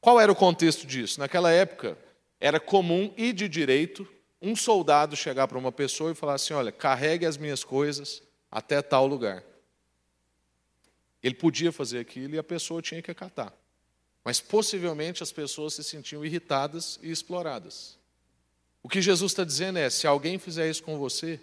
Qual 0.00 0.20
era 0.20 0.30
o 0.30 0.36
contexto 0.36 0.86
disso? 0.86 1.18
Naquela 1.18 1.50
época, 1.50 1.98
era 2.38 2.60
comum 2.60 3.12
e 3.16 3.32
de 3.32 3.48
direito 3.48 4.06
um 4.40 4.54
soldado 4.54 5.16
chegar 5.16 5.48
para 5.48 5.58
uma 5.58 5.72
pessoa 5.72 6.12
e 6.12 6.14
falar 6.14 6.34
assim: 6.34 6.54
olha, 6.54 6.70
carregue 6.70 7.26
as 7.26 7.36
minhas 7.36 7.64
coisas 7.64 8.22
até 8.48 8.80
tal 8.80 9.04
lugar. 9.04 9.42
Ele 11.20 11.34
podia 11.34 11.72
fazer 11.72 11.98
aquilo 11.98 12.36
e 12.36 12.38
a 12.38 12.44
pessoa 12.44 12.80
tinha 12.80 13.02
que 13.02 13.10
acatar. 13.10 13.52
Mas 14.24 14.40
possivelmente 14.40 15.22
as 15.22 15.32
pessoas 15.32 15.74
se 15.74 15.82
sentiam 15.82 16.24
irritadas 16.24 16.98
e 17.02 17.10
exploradas. 17.10 17.98
O 18.82 18.88
que 18.88 19.02
Jesus 19.02 19.32
está 19.32 19.44
dizendo 19.44 19.78
é: 19.78 19.90
se 19.90 20.06
alguém 20.06 20.38
fizer 20.38 20.68
isso 20.68 20.82
com 20.82 20.98
você, 20.98 21.40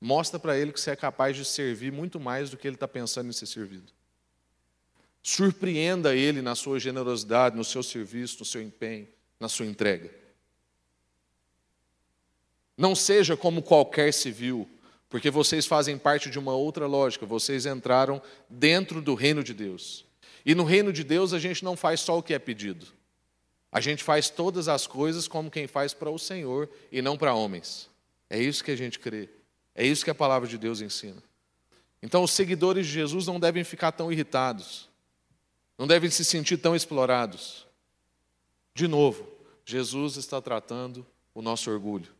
mostra 0.00 0.38
para 0.38 0.56
ele 0.56 0.72
que 0.72 0.80
você 0.80 0.92
é 0.92 0.96
capaz 0.96 1.36
de 1.36 1.44
servir 1.44 1.92
muito 1.92 2.20
mais 2.20 2.50
do 2.50 2.56
que 2.56 2.66
ele 2.66 2.76
está 2.76 2.88
pensando 2.88 3.28
em 3.28 3.32
ser 3.32 3.46
servido. 3.46 3.92
Surpreenda 5.22 6.14
ele 6.14 6.40
na 6.40 6.54
sua 6.54 6.78
generosidade, 6.78 7.56
no 7.56 7.64
seu 7.64 7.82
serviço, 7.82 8.38
no 8.38 8.44
seu 8.44 8.62
empenho, 8.62 9.08
na 9.40 9.48
sua 9.48 9.66
entrega. 9.66 10.08
Não 12.76 12.94
seja 12.94 13.36
como 13.36 13.60
qualquer 13.60 14.12
civil, 14.14 14.70
porque 15.08 15.30
vocês 15.30 15.66
fazem 15.66 15.98
parte 15.98 16.30
de 16.30 16.38
uma 16.38 16.54
outra 16.54 16.86
lógica, 16.86 17.26
vocês 17.26 17.66
entraram 17.66 18.22
dentro 18.48 19.02
do 19.02 19.14
reino 19.14 19.42
de 19.42 19.52
Deus. 19.52 20.05
E 20.46 20.54
no 20.54 20.64
reino 20.64 20.92
de 20.92 21.02
Deus 21.02 21.34
a 21.34 21.38
gente 21.38 21.64
não 21.64 21.76
faz 21.76 22.00
só 22.00 22.16
o 22.16 22.22
que 22.22 22.32
é 22.32 22.38
pedido. 22.38 22.86
A 23.70 23.80
gente 23.80 24.02
faz 24.02 24.30
todas 24.30 24.68
as 24.68 24.86
coisas 24.86 25.26
como 25.26 25.50
quem 25.50 25.66
faz 25.66 25.92
para 25.92 26.08
o 26.08 26.18
Senhor 26.18 26.70
e 26.90 27.02
não 27.02 27.18
para 27.18 27.34
homens. 27.34 27.90
É 28.30 28.40
isso 28.40 28.62
que 28.62 28.70
a 28.70 28.76
gente 28.76 29.00
crê. 29.00 29.28
É 29.74 29.84
isso 29.84 30.04
que 30.04 30.10
a 30.10 30.14
palavra 30.14 30.48
de 30.48 30.56
Deus 30.56 30.80
ensina. 30.80 31.22
Então 32.00 32.22
os 32.22 32.30
seguidores 32.30 32.86
de 32.86 32.92
Jesus 32.92 33.26
não 33.26 33.40
devem 33.40 33.64
ficar 33.64 33.90
tão 33.90 34.10
irritados. 34.12 34.88
Não 35.76 35.86
devem 35.86 36.08
se 36.08 36.24
sentir 36.24 36.56
tão 36.56 36.76
explorados. 36.76 37.66
De 38.72 38.86
novo, 38.86 39.28
Jesus 39.64 40.16
está 40.16 40.40
tratando 40.40 41.04
o 41.34 41.42
nosso 41.42 41.68
orgulho 41.68 42.16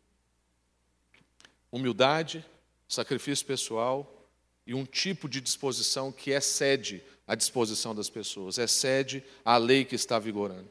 humildade, 1.77 2.45
sacrifício 2.89 3.45
pessoal 3.45 4.29
e 4.67 4.75
um 4.75 4.85
tipo 4.85 5.29
de 5.29 5.41
disposição 5.41 6.11
que 6.11 6.31
excede 6.31 7.03
a 7.27 7.35
disposição 7.35 7.95
das 7.95 8.09
pessoas, 8.09 8.59
excede 8.59 9.23
a 9.45 9.57
lei 9.57 9.85
que 9.85 9.95
está 9.95 10.19
vigorando. 10.19 10.69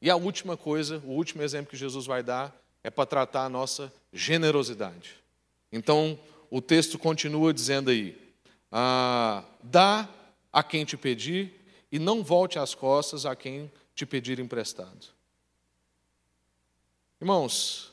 E 0.00 0.10
a 0.10 0.16
última 0.16 0.56
coisa, 0.56 0.98
o 1.04 1.10
último 1.10 1.42
exemplo 1.42 1.70
que 1.70 1.76
Jesus 1.76 2.06
vai 2.06 2.22
dar 2.22 2.54
é 2.82 2.90
para 2.90 3.06
tratar 3.06 3.44
a 3.44 3.48
nossa 3.48 3.92
generosidade. 4.12 5.16
Então, 5.70 6.18
o 6.50 6.60
texto 6.60 6.98
continua 6.98 7.54
dizendo 7.54 7.90
aí: 7.90 8.20
ah, 8.70 9.44
dá 9.62 10.08
a 10.52 10.62
quem 10.62 10.84
te 10.84 10.96
pedir 10.96 11.52
e 11.90 11.98
não 11.98 12.24
volte 12.24 12.58
as 12.58 12.74
costas 12.74 13.24
a 13.24 13.36
quem 13.36 13.70
te 13.94 14.04
pedir 14.04 14.40
emprestado. 14.40 15.06
Irmãos, 17.20 17.92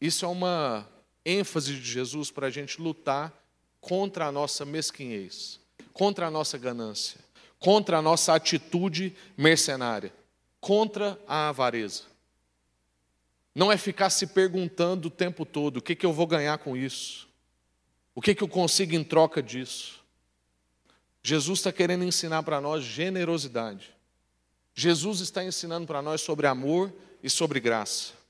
isso 0.00 0.24
é 0.24 0.28
uma 0.28 0.86
ênfase 1.24 1.74
de 1.74 1.82
Jesus 1.82 2.30
para 2.30 2.48
a 2.48 2.50
gente 2.50 2.82
lutar 2.82 3.32
contra 3.80 4.26
a 4.26 4.32
nossa 4.32 4.64
mesquinhez, 4.64 5.58
contra 5.92 6.26
a 6.26 6.30
nossa 6.30 6.58
ganância, 6.58 7.20
contra 7.58 7.98
a 7.98 8.02
nossa 8.02 8.34
atitude 8.34 9.14
mercenária, 9.36 10.12
contra 10.60 11.18
a 11.26 11.48
avareza. 11.48 12.04
Não 13.54 13.70
é 13.70 13.76
ficar 13.76 14.10
se 14.10 14.26
perguntando 14.28 15.08
o 15.08 15.10
tempo 15.10 15.44
todo: 15.44 15.78
o 15.78 15.82
que, 15.82 15.94
que 15.94 16.06
eu 16.06 16.12
vou 16.12 16.26
ganhar 16.26 16.58
com 16.58 16.76
isso? 16.76 17.28
O 18.14 18.20
que, 18.20 18.34
que 18.34 18.42
eu 18.42 18.48
consigo 18.48 18.94
em 18.94 19.04
troca 19.04 19.42
disso? 19.42 20.00
Jesus 21.22 21.60
está 21.60 21.72
querendo 21.72 22.04
ensinar 22.04 22.42
para 22.42 22.60
nós 22.60 22.82
generosidade. 22.82 23.94
Jesus 24.74 25.20
está 25.20 25.44
ensinando 25.44 25.86
para 25.86 26.02
nós 26.02 26.20
sobre 26.20 26.46
amor 26.46 26.92
e 27.22 27.30
sobre 27.30 27.60
graça 27.60 28.22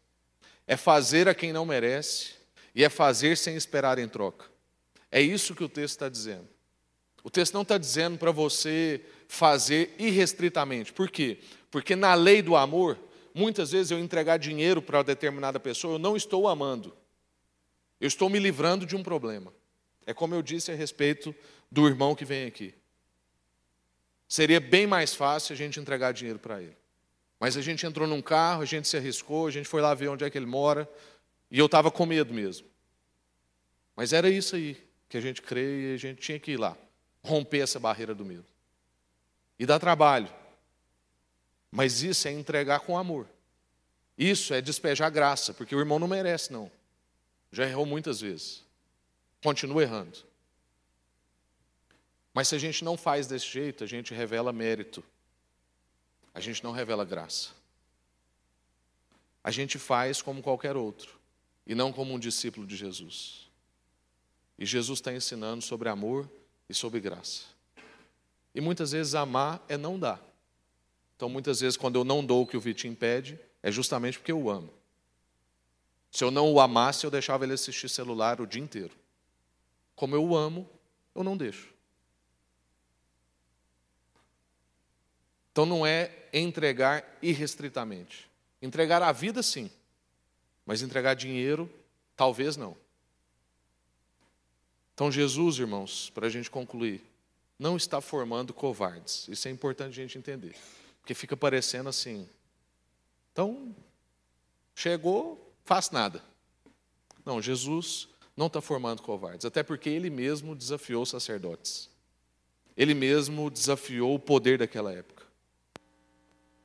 é 0.66 0.76
fazer 0.76 1.28
a 1.28 1.34
quem 1.34 1.52
não 1.52 1.66
merece 1.66 2.34
e 2.74 2.84
é 2.84 2.88
fazer 2.88 3.36
sem 3.36 3.56
esperar 3.56 3.98
em 3.98 4.08
troca. 4.08 4.46
É 5.10 5.20
isso 5.20 5.54
que 5.54 5.64
o 5.64 5.68
texto 5.68 5.94
está 5.94 6.08
dizendo. 6.08 6.48
O 7.22 7.30
texto 7.30 7.54
não 7.54 7.62
está 7.62 7.78
dizendo 7.78 8.18
para 8.18 8.30
você 8.30 9.00
fazer 9.28 9.94
irrestritamente. 9.98 10.92
Por 10.92 11.10
quê? 11.10 11.38
Porque 11.70 11.94
na 11.94 12.14
lei 12.14 12.42
do 12.42 12.56
amor, 12.56 12.98
muitas 13.34 13.70
vezes 13.70 13.90
eu 13.90 13.98
entregar 13.98 14.38
dinheiro 14.38 14.82
para 14.82 15.02
determinada 15.02 15.60
pessoa, 15.60 15.94
eu 15.94 15.98
não 15.98 16.16
estou 16.16 16.48
amando. 16.48 16.96
Eu 18.00 18.08
estou 18.08 18.28
me 18.28 18.38
livrando 18.38 18.84
de 18.84 18.96
um 18.96 19.02
problema. 19.02 19.52
É 20.04 20.12
como 20.12 20.34
eu 20.34 20.42
disse 20.42 20.72
a 20.72 20.74
respeito 20.74 21.34
do 21.70 21.86
irmão 21.86 22.14
que 22.14 22.24
vem 22.24 22.46
aqui. 22.46 22.74
Seria 24.28 24.60
bem 24.60 24.86
mais 24.86 25.14
fácil 25.14 25.52
a 25.52 25.56
gente 25.56 25.78
entregar 25.78 26.12
dinheiro 26.12 26.38
para 26.38 26.60
ele. 26.60 26.76
Mas 27.38 27.56
a 27.56 27.60
gente 27.60 27.84
entrou 27.86 28.08
num 28.08 28.22
carro, 28.22 28.62
a 28.62 28.64
gente 28.64 28.88
se 28.88 28.96
arriscou, 28.96 29.46
a 29.46 29.50
gente 29.50 29.68
foi 29.68 29.82
lá 29.82 29.94
ver 29.94 30.08
onde 30.08 30.24
é 30.24 30.30
que 30.30 30.38
ele 30.38 30.46
mora, 30.46 30.88
e 31.50 31.58
eu 31.58 31.66
estava 31.66 31.90
com 31.90 32.06
medo 32.06 32.32
mesmo. 32.32 32.66
Mas 33.94 34.12
era 34.12 34.28
isso 34.30 34.56
aí 34.56 34.76
que 35.08 35.16
a 35.16 35.20
gente 35.20 35.42
crê 35.42 35.90
e 35.90 35.94
a 35.94 35.96
gente 35.96 36.20
tinha 36.20 36.38
que 36.38 36.52
ir 36.52 36.56
lá, 36.56 36.76
romper 37.22 37.60
essa 37.60 37.78
barreira 37.78 38.14
do 38.14 38.24
medo. 38.24 38.46
E 39.58 39.66
dá 39.66 39.78
trabalho. 39.78 40.32
Mas 41.70 42.02
isso 42.02 42.28
é 42.28 42.32
entregar 42.32 42.80
com 42.80 42.98
amor. 42.98 43.28
Isso 44.18 44.52
é 44.52 44.60
despejar 44.60 45.10
graça, 45.10 45.54
porque 45.54 45.74
o 45.74 45.78
irmão 45.80 45.98
não 45.98 46.08
merece, 46.08 46.52
não. 46.52 46.70
Já 47.50 47.66
errou 47.66 47.86
muitas 47.86 48.20
vezes. 48.20 48.62
Continua 49.42 49.82
errando. 49.82 50.18
Mas 52.34 52.48
se 52.48 52.54
a 52.54 52.58
gente 52.58 52.84
não 52.84 52.96
faz 52.96 53.26
desse 53.26 53.46
jeito, 53.46 53.84
a 53.84 53.86
gente 53.86 54.14
revela 54.14 54.52
mérito. 54.52 55.02
A 56.34 56.40
gente 56.40 56.62
não 56.64 56.72
revela 56.72 57.04
graça. 57.04 57.50
A 59.44 59.50
gente 59.50 59.78
faz 59.78 60.22
como 60.22 60.42
qualquer 60.42 60.76
outro, 60.76 61.18
e 61.66 61.74
não 61.74 61.92
como 61.92 62.14
um 62.14 62.18
discípulo 62.18 62.66
de 62.66 62.76
Jesus. 62.76 63.50
E 64.58 64.64
Jesus 64.64 65.00
está 65.00 65.12
ensinando 65.12 65.62
sobre 65.62 65.88
amor 65.88 66.30
e 66.72 66.74
sobre 66.74 66.98
graça. 67.00 67.44
E 68.54 68.60
muitas 68.60 68.92
vezes 68.92 69.14
amar 69.14 69.64
é 69.68 69.76
não 69.76 69.98
dar. 69.98 70.20
Então, 71.14 71.28
muitas 71.28 71.60
vezes, 71.60 71.76
quando 71.76 71.96
eu 71.96 72.04
não 72.04 72.24
dou 72.24 72.42
o 72.42 72.46
que 72.46 72.56
o 72.56 72.60
Vitinho 72.60 72.96
pede, 72.96 73.38
é 73.62 73.70
justamente 73.70 74.18
porque 74.18 74.32
eu 74.32 74.42
o 74.42 74.50
amo. 74.50 74.72
Se 76.10 76.24
eu 76.24 76.30
não 76.30 76.52
o 76.52 76.60
amasse, 76.60 77.04
eu 77.04 77.10
deixava 77.10 77.44
ele 77.44 77.52
assistir 77.52 77.88
celular 77.88 78.40
o 78.40 78.46
dia 78.46 78.60
inteiro. 78.60 78.92
Como 79.94 80.16
eu 80.16 80.24
o 80.24 80.36
amo, 80.36 80.68
eu 81.14 81.22
não 81.22 81.36
deixo. 81.36 81.72
Então 85.52 85.64
não 85.64 85.86
é 85.86 86.10
entregar 86.32 87.18
irrestritamente. 87.22 88.28
Entregar 88.60 89.02
a 89.02 89.12
vida, 89.12 89.42
sim. 89.42 89.70
Mas 90.64 90.82
entregar 90.82 91.14
dinheiro, 91.14 91.70
talvez 92.16 92.56
não. 92.56 92.76
Então, 94.94 95.10
Jesus, 95.10 95.58
irmãos, 95.58 96.10
para 96.10 96.26
a 96.26 96.30
gente 96.30 96.50
concluir, 96.50 97.02
não 97.58 97.76
está 97.76 98.00
formando 98.00 98.52
covardes. 98.52 99.26
Isso 99.28 99.48
é 99.48 99.50
importante 99.50 99.98
a 99.98 100.02
gente 100.02 100.18
entender. 100.18 100.54
Porque 101.00 101.14
fica 101.14 101.36
parecendo 101.36 101.88
assim. 101.88 102.28
Então, 103.32 103.74
chegou, 104.74 105.52
faz 105.64 105.90
nada. 105.90 106.22
Não, 107.24 107.40
Jesus 107.40 108.08
não 108.36 108.48
está 108.48 108.60
formando 108.60 109.02
covardes. 109.02 109.44
Até 109.44 109.62
porque 109.62 109.88
ele 109.88 110.10
mesmo 110.10 110.54
desafiou 110.54 111.02
os 111.02 111.10
sacerdotes. 111.10 111.88
Ele 112.76 112.94
mesmo 112.94 113.50
desafiou 113.50 114.14
o 114.14 114.18
poder 114.18 114.58
daquela 114.58 114.92
época. 114.92 115.22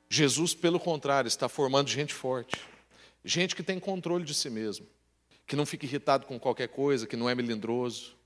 Jesus, 0.09 0.53
pelo 0.53 0.79
contrário, 0.79 1.27
está 1.27 1.49
formando 1.49 1.89
gente 1.89 2.13
forte, 2.13 2.61
gente 3.25 3.55
que 3.55 3.61
tem 3.61 3.77
controle 3.77 4.23
de 4.23 4.33
si 4.33 4.49
mesmo, 4.49 4.87
que 5.45 5.55
não 5.55 5.65
fica 5.65 5.85
irritado 5.85 6.25
com 6.25 6.39
qualquer 6.39 6.69
coisa, 6.69 7.05
que 7.05 7.17
não 7.17 7.29
é 7.29 7.35
melindroso, 7.35 8.16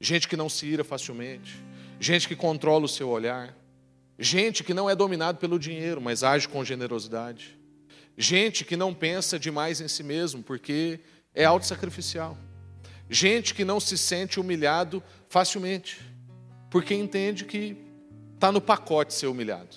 gente 0.00 0.28
que 0.28 0.36
não 0.36 0.48
se 0.48 0.66
ira 0.66 0.84
facilmente, 0.84 1.62
gente 1.98 2.28
que 2.28 2.36
controla 2.36 2.84
o 2.84 2.88
seu 2.88 3.08
olhar, 3.08 3.56
gente 4.18 4.62
que 4.62 4.74
não 4.74 4.88
é 4.88 4.94
dominado 4.94 5.38
pelo 5.38 5.58
dinheiro, 5.58 6.00
mas 6.00 6.22
age 6.22 6.48
com 6.48 6.64
generosidade, 6.64 7.58
gente 8.16 8.64
que 8.64 8.76
não 8.76 8.94
pensa 8.94 9.38
demais 9.38 9.80
em 9.80 9.88
si 9.88 10.02
mesmo, 10.02 10.42
porque 10.42 11.00
é 11.34 11.44
autossacrificial, 11.44 12.36
gente 13.08 13.54
que 13.54 13.64
não 13.64 13.80
se 13.80 13.96
sente 13.96 14.40
humilhado 14.40 15.02
facilmente, 15.28 16.00
porque 16.70 16.94
entende 16.94 17.44
que 17.44 17.76
está 18.34 18.52
no 18.52 18.60
pacote 18.60 19.14
ser 19.14 19.26
humilhado. 19.26 19.76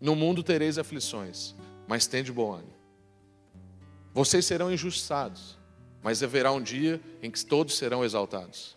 No 0.00 0.14
mundo 0.14 0.42
tereis 0.42 0.76
aflições, 0.76 1.54
mas 1.86 2.06
tende 2.06 2.30
bom 2.30 2.52
ânimo. 2.52 2.74
Vocês 4.12 4.44
serão 4.44 4.70
injustiçados, 4.70 5.58
mas 6.02 6.22
haverá 6.22 6.52
um 6.52 6.62
dia 6.62 7.00
em 7.22 7.30
que 7.30 7.44
todos 7.44 7.76
serão 7.76 8.04
exaltados. 8.04 8.76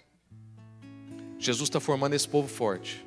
Jesus 1.40 1.70
está 1.70 1.80
formando 1.80 2.14
esse 2.14 2.28
povo 2.28 2.48
forte. 2.48 3.06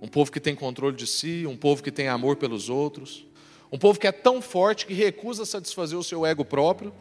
Um 0.00 0.08
povo 0.08 0.30
que 0.30 0.40
tem 0.40 0.54
controle 0.54 0.96
de 0.96 1.06
si, 1.06 1.46
um 1.46 1.56
povo 1.56 1.82
que 1.82 1.90
tem 1.90 2.08
amor 2.08 2.36
pelos 2.36 2.68
outros, 2.68 3.26
um 3.72 3.78
povo 3.78 3.98
que 3.98 4.06
é 4.06 4.12
tão 4.12 4.40
forte 4.40 4.86
que 4.86 4.94
recusa 4.94 5.44
satisfazer 5.44 5.98
o 5.98 6.04
seu 6.04 6.24
ego 6.24 6.44
próprio, 6.44 6.92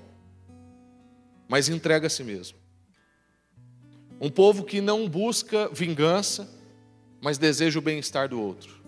mas 1.47 1.69
entrega 1.69 2.07
a 2.07 2.09
si 2.09 2.23
mesmo. 2.23 2.57
Um 4.19 4.29
povo 4.29 4.63
que 4.63 4.81
não 4.81 5.07
busca 5.07 5.69
vingança, 5.69 6.49
mas 7.21 7.37
deseja 7.37 7.77
o 7.77 7.81
bem-estar 7.81 8.29
do 8.29 8.41
outro. 8.41 8.83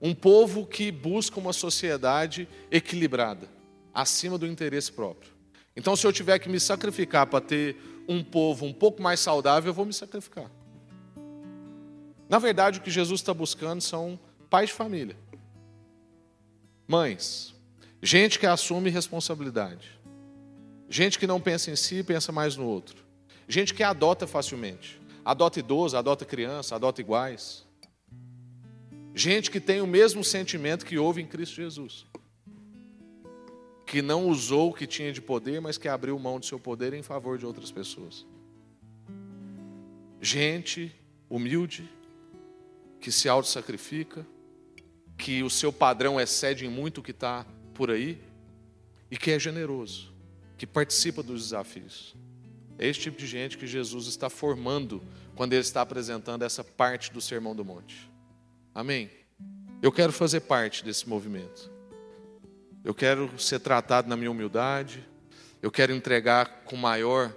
Um 0.00 0.14
povo 0.14 0.66
que 0.66 0.92
busca 0.92 1.40
uma 1.40 1.52
sociedade 1.52 2.48
equilibrada, 2.70 3.48
acima 3.92 4.38
do 4.38 4.46
interesse 4.46 4.92
próprio. 4.92 5.32
Então, 5.76 5.96
se 5.96 6.06
eu 6.06 6.12
tiver 6.12 6.38
que 6.38 6.48
me 6.48 6.60
sacrificar 6.60 7.26
para 7.26 7.40
ter 7.40 7.76
um 8.10 8.24
povo 8.24 8.66
um 8.66 8.72
pouco 8.72 9.00
mais 9.00 9.20
saudável, 9.20 9.70
eu 9.70 9.74
vou 9.74 9.86
me 9.86 9.92
sacrificar. 9.92 10.50
Na 12.28 12.40
verdade, 12.40 12.80
o 12.80 12.82
que 12.82 12.90
Jesus 12.90 13.20
está 13.20 13.32
buscando 13.32 13.80
são 13.80 14.18
pais 14.50 14.70
de 14.70 14.74
família, 14.74 15.16
mães, 16.88 17.54
gente 18.02 18.36
que 18.36 18.46
assume 18.46 18.90
responsabilidade, 18.90 20.00
gente 20.88 21.20
que 21.20 21.26
não 21.26 21.40
pensa 21.40 21.70
em 21.70 21.76
si, 21.76 22.02
pensa 22.02 22.32
mais 22.32 22.56
no 22.56 22.66
outro, 22.66 23.04
gente 23.48 23.72
que 23.72 23.84
adota 23.84 24.26
facilmente, 24.26 25.00
adota 25.24 25.60
idoso, 25.60 25.96
adota 25.96 26.24
criança, 26.24 26.74
adota 26.74 27.00
iguais, 27.00 27.64
gente 29.14 29.52
que 29.52 29.60
tem 29.60 29.80
o 29.80 29.86
mesmo 29.86 30.24
sentimento 30.24 30.84
que 30.84 30.98
houve 30.98 31.22
em 31.22 31.26
Cristo 31.26 31.54
Jesus 31.54 32.06
que 33.90 34.00
não 34.00 34.28
usou 34.28 34.70
o 34.70 34.72
que 34.72 34.86
tinha 34.86 35.12
de 35.12 35.20
poder, 35.20 35.60
mas 35.60 35.76
que 35.76 35.88
abriu 35.88 36.16
mão 36.16 36.38
do 36.38 36.46
seu 36.46 36.60
poder 36.60 36.94
em 36.94 37.02
favor 37.02 37.36
de 37.36 37.44
outras 37.44 37.72
pessoas. 37.72 38.24
Gente 40.20 40.94
humilde, 41.28 41.90
que 43.00 43.10
se 43.10 43.28
auto-sacrifica, 43.28 44.24
que 45.18 45.42
o 45.42 45.50
seu 45.50 45.72
padrão 45.72 46.20
excede 46.20 46.64
em 46.64 46.68
muito 46.68 46.98
o 46.98 47.02
que 47.02 47.10
está 47.10 47.44
por 47.74 47.90
aí, 47.90 48.22
e 49.10 49.16
que 49.16 49.32
é 49.32 49.40
generoso, 49.40 50.14
que 50.56 50.68
participa 50.68 51.20
dos 51.20 51.42
desafios. 51.42 52.14
É 52.78 52.86
esse 52.86 53.00
tipo 53.00 53.18
de 53.18 53.26
gente 53.26 53.58
que 53.58 53.66
Jesus 53.66 54.06
está 54.06 54.30
formando 54.30 55.02
quando 55.34 55.52
ele 55.52 55.62
está 55.62 55.80
apresentando 55.80 56.44
essa 56.44 56.62
parte 56.62 57.12
do 57.12 57.20
Sermão 57.20 57.56
do 57.56 57.64
Monte. 57.64 58.08
Amém? 58.72 59.10
Eu 59.82 59.90
quero 59.90 60.12
fazer 60.12 60.42
parte 60.42 60.84
desse 60.84 61.08
movimento. 61.08 61.79
Eu 62.84 62.94
quero 62.94 63.38
ser 63.38 63.60
tratado 63.60 64.08
na 64.08 64.16
minha 64.16 64.30
humildade. 64.30 65.06
Eu 65.62 65.70
quero 65.70 65.92
entregar 65.92 66.62
com 66.64 66.76
maior 66.76 67.34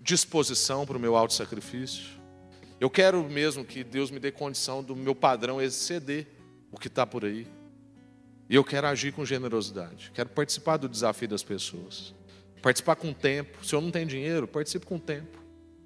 disposição 0.00 0.86
para 0.86 0.96
o 0.96 1.00
meu 1.00 1.16
auto 1.16 1.34
sacrifício. 1.34 2.22
Eu 2.80 2.90
quero 2.90 3.22
mesmo 3.24 3.64
que 3.64 3.82
Deus 3.82 4.10
me 4.10 4.20
dê 4.20 4.30
condição 4.30 4.82
do 4.82 4.94
meu 4.94 5.14
padrão 5.14 5.60
exceder 5.60 6.26
o 6.70 6.78
que 6.78 6.88
está 6.88 7.06
por 7.06 7.24
aí. 7.24 7.46
E 8.48 8.54
eu 8.54 8.62
quero 8.62 8.86
agir 8.86 9.12
com 9.12 9.24
generosidade. 9.24 10.12
Quero 10.14 10.28
participar 10.28 10.76
do 10.76 10.88
desafio 10.88 11.28
das 11.28 11.42
pessoas. 11.42 12.14
Participar 12.62 12.96
com 12.96 13.12
tempo. 13.12 13.64
Se 13.64 13.74
eu 13.74 13.80
não 13.80 13.90
tenho 13.90 14.06
dinheiro, 14.06 14.46
participe 14.46 14.86
com 14.86 14.98
tempo. 14.98 15.42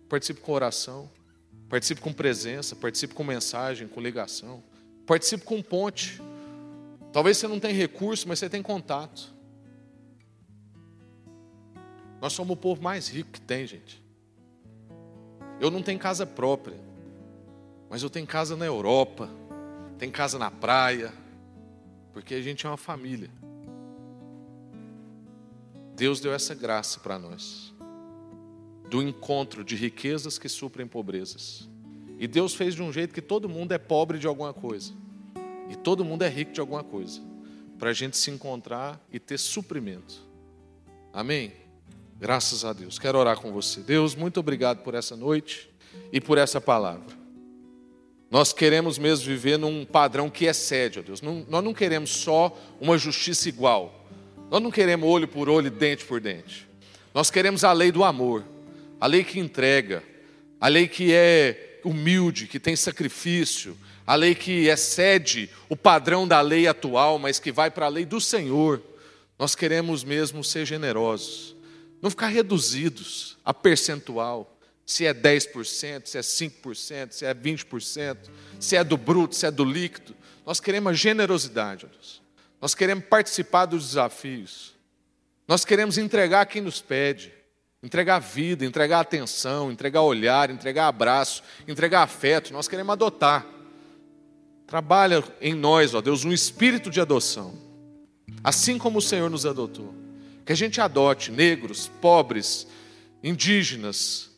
Participe 0.08 0.40
com 0.40 0.52
oração. 0.52 1.10
Participe 1.68 2.00
com 2.00 2.12
presença. 2.12 2.74
Participe 2.74 3.14
com 3.14 3.24
mensagem, 3.24 3.86
com 3.86 4.00
ligação. 4.00 4.62
Participe 5.06 5.44
com 5.44 5.62
ponte. 5.62 6.20
Talvez 7.12 7.38
você 7.38 7.48
não 7.48 7.58
tenha 7.58 7.74
recurso, 7.74 8.28
mas 8.28 8.38
você 8.38 8.48
tem 8.48 8.62
contato. 8.62 9.32
Nós 12.20 12.32
somos 12.32 12.52
o 12.52 12.56
povo 12.56 12.82
mais 12.82 13.08
rico 13.08 13.30
que 13.30 13.40
tem, 13.40 13.66
gente. 13.66 14.02
Eu 15.60 15.70
não 15.70 15.82
tenho 15.82 15.98
casa 15.98 16.26
própria, 16.26 16.78
mas 17.88 18.02
eu 18.02 18.10
tenho 18.10 18.26
casa 18.26 18.56
na 18.56 18.66
Europa, 18.66 19.28
tenho 19.98 20.12
casa 20.12 20.38
na 20.38 20.50
praia, 20.50 21.12
porque 22.12 22.34
a 22.34 22.42
gente 22.42 22.66
é 22.66 22.68
uma 22.68 22.76
família. 22.76 23.30
Deus 25.94 26.20
deu 26.20 26.32
essa 26.32 26.54
graça 26.54 27.00
para 27.00 27.18
nós, 27.18 27.74
do 28.88 29.02
encontro 29.02 29.64
de 29.64 29.74
riquezas 29.74 30.38
que 30.38 30.48
suprem 30.48 30.86
pobrezas. 30.86 31.68
E 32.18 32.26
Deus 32.26 32.54
fez 32.54 32.74
de 32.74 32.82
um 32.82 32.92
jeito 32.92 33.14
que 33.14 33.22
todo 33.22 33.48
mundo 33.48 33.72
é 33.72 33.78
pobre 33.78 34.18
de 34.18 34.26
alguma 34.26 34.52
coisa. 34.52 34.92
E 35.68 35.76
todo 35.76 36.04
mundo 36.04 36.22
é 36.22 36.28
rico 36.28 36.52
de 36.52 36.60
alguma 36.60 36.82
coisa. 36.82 37.20
Para 37.78 37.90
a 37.90 37.92
gente 37.92 38.16
se 38.16 38.30
encontrar 38.30 39.00
e 39.12 39.18
ter 39.18 39.38
suprimento. 39.38 40.26
Amém? 41.12 41.52
Graças 42.18 42.64
a 42.64 42.72
Deus. 42.72 42.98
Quero 42.98 43.18
orar 43.18 43.38
com 43.38 43.52
você. 43.52 43.80
Deus, 43.80 44.14
muito 44.14 44.40
obrigado 44.40 44.82
por 44.82 44.94
essa 44.94 45.16
noite 45.16 45.70
e 46.12 46.20
por 46.20 46.38
essa 46.38 46.60
palavra. 46.60 47.16
Nós 48.30 48.52
queremos 48.52 48.98
mesmo 48.98 49.26
viver 49.26 49.58
num 49.58 49.84
padrão 49.84 50.28
que 50.28 50.44
excede, 50.44 50.98
ó 50.98 51.02
Deus. 51.02 51.22
Não, 51.22 51.46
nós 51.48 51.64
não 51.64 51.72
queremos 51.72 52.10
só 52.10 52.56
uma 52.80 52.98
justiça 52.98 53.48
igual. 53.48 54.06
Nós 54.50 54.62
não 54.62 54.70
queremos 54.70 55.08
olho 55.08 55.28
por 55.28 55.48
olho, 55.48 55.70
dente 55.70 56.04
por 56.04 56.20
dente. 56.20 56.68
Nós 57.14 57.30
queremos 57.30 57.64
a 57.64 57.72
lei 57.72 57.90
do 57.90 58.04
amor, 58.04 58.44
a 59.00 59.06
lei 59.06 59.24
que 59.24 59.38
entrega, 59.38 60.02
a 60.60 60.68
lei 60.68 60.86
que 60.86 61.12
é 61.12 61.80
humilde, 61.84 62.46
que 62.46 62.60
tem 62.60 62.76
sacrifício, 62.76 63.76
a 64.08 64.14
lei 64.14 64.34
que 64.34 64.68
excede 64.68 65.50
o 65.68 65.76
padrão 65.76 66.26
da 66.26 66.40
lei 66.40 66.66
atual, 66.66 67.18
mas 67.18 67.38
que 67.38 67.52
vai 67.52 67.70
para 67.70 67.84
a 67.84 67.90
lei 67.90 68.06
do 68.06 68.18
Senhor. 68.18 68.82
Nós 69.38 69.54
queremos 69.54 70.02
mesmo 70.02 70.42
ser 70.42 70.64
generosos, 70.64 71.54
não 72.00 72.08
ficar 72.08 72.28
reduzidos 72.28 73.36
a 73.44 73.52
percentual 73.52 74.58
se 74.86 75.04
é 75.04 75.12
10%, 75.12 76.06
se 76.06 76.16
é 76.16 76.22
5%, 76.22 77.12
se 77.12 77.26
é 77.26 77.34
20%, 77.34 78.16
se 78.58 78.76
é 78.76 78.82
do 78.82 78.96
bruto, 78.96 79.36
se 79.36 79.44
é 79.44 79.50
do 79.50 79.62
líquido. 79.62 80.16
Nós 80.46 80.58
queremos 80.58 80.90
a 80.90 80.94
generosidade. 80.94 81.86
Nós 82.62 82.74
queremos 82.74 83.04
participar 83.04 83.66
dos 83.66 83.88
desafios. 83.88 84.74
Nós 85.46 85.66
queremos 85.66 85.98
entregar 85.98 86.46
quem 86.46 86.62
nos 86.62 86.80
pede. 86.80 87.30
Entregar 87.82 88.20
vida, 88.20 88.64
entregar 88.64 89.00
atenção, 89.00 89.70
entregar 89.70 90.00
olhar, 90.00 90.48
entregar 90.48 90.88
abraço, 90.88 91.42
entregar 91.68 92.04
afeto. 92.04 92.54
Nós 92.54 92.66
queremos 92.66 92.94
adotar. 92.94 93.57
Trabalha 94.68 95.24
em 95.40 95.54
nós, 95.54 95.94
ó 95.94 96.02
Deus, 96.02 96.26
um 96.26 96.32
espírito 96.32 96.90
de 96.90 97.00
adoção. 97.00 97.54
Assim 98.44 98.76
como 98.76 98.98
o 98.98 99.02
Senhor 99.02 99.30
nos 99.30 99.46
adotou. 99.46 99.94
Que 100.44 100.52
a 100.52 100.54
gente 100.54 100.78
adote 100.78 101.32
negros, 101.32 101.90
pobres, 102.02 102.66
indígenas, 103.24 104.30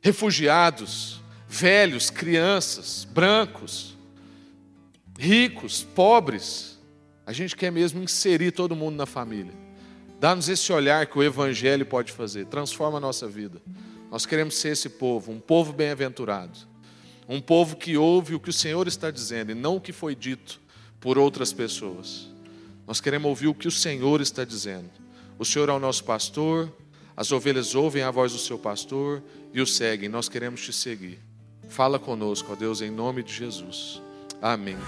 refugiados, 0.00 1.20
velhos, 1.46 2.08
crianças, 2.08 3.04
brancos, 3.04 3.94
ricos, 5.18 5.82
pobres. 5.82 6.78
A 7.26 7.32
gente 7.34 7.54
quer 7.54 7.70
mesmo 7.70 8.02
inserir 8.02 8.52
todo 8.52 8.74
mundo 8.74 8.96
na 8.96 9.04
família. 9.04 9.52
Dá-nos 10.18 10.48
esse 10.48 10.72
olhar 10.72 11.06
que 11.06 11.18
o 11.18 11.22
Evangelho 11.22 11.84
pode 11.84 12.10
fazer, 12.10 12.46
transforma 12.46 12.96
a 12.96 13.00
nossa 13.00 13.28
vida. 13.28 13.60
Nós 14.10 14.24
queremos 14.24 14.54
ser 14.56 14.70
esse 14.70 14.88
povo, 14.88 15.30
um 15.30 15.38
povo 15.38 15.74
bem-aventurado, 15.74 16.58
um 17.28 17.40
povo 17.40 17.76
que 17.76 17.96
ouve 17.96 18.34
o 18.34 18.40
que 18.40 18.48
o 18.48 18.52
Senhor 18.52 18.88
está 18.88 19.10
dizendo 19.10 19.52
e 19.52 19.54
não 19.54 19.76
o 19.76 19.80
que 19.80 19.92
foi 19.92 20.14
dito 20.14 20.60
por 20.98 21.18
outras 21.18 21.52
pessoas. 21.52 22.28
Nós 22.86 23.00
queremos 23.00 23.28
ouvir 23.28 23.48
o 23.48 23.54
que 23.54 23.68
o 23.68 23.70
Senhor 23.70 24.20
está 24.22 24.44
dizendo. 24.44 24.90
O 25.38 25.44
Senhor 25.44 25.68
é 25.68 25.72
o 25.72 25.78
nosso 25.78 26.04
pastor, 26.04 26.72
as 27.14 27.30
ovelhas 27.30 27.74
ouvem 27.74 28.02
a 28.02 28.10
voz 28.10 28.32
do 28.32 28.38
seu 28.38 28.58
pastor 28.58 29.22
e 29.52 29.60
o 29.60 29.66
seguem. 29.66 30.08
Nós 30.08 30.28
queremos 30.28 30.62
te 30.62 30.72
seguir. 30.72 31.18
Fala 31.68 31.98
conosco, 31.98 32.52
ó 32.52 32.56
Deus, 32.56 32.80
em 32.80 32.90
nome 32.90 33.22
de 33.22 33.34
Jesus. 33.34 34.00
Amém. 34.40 34.78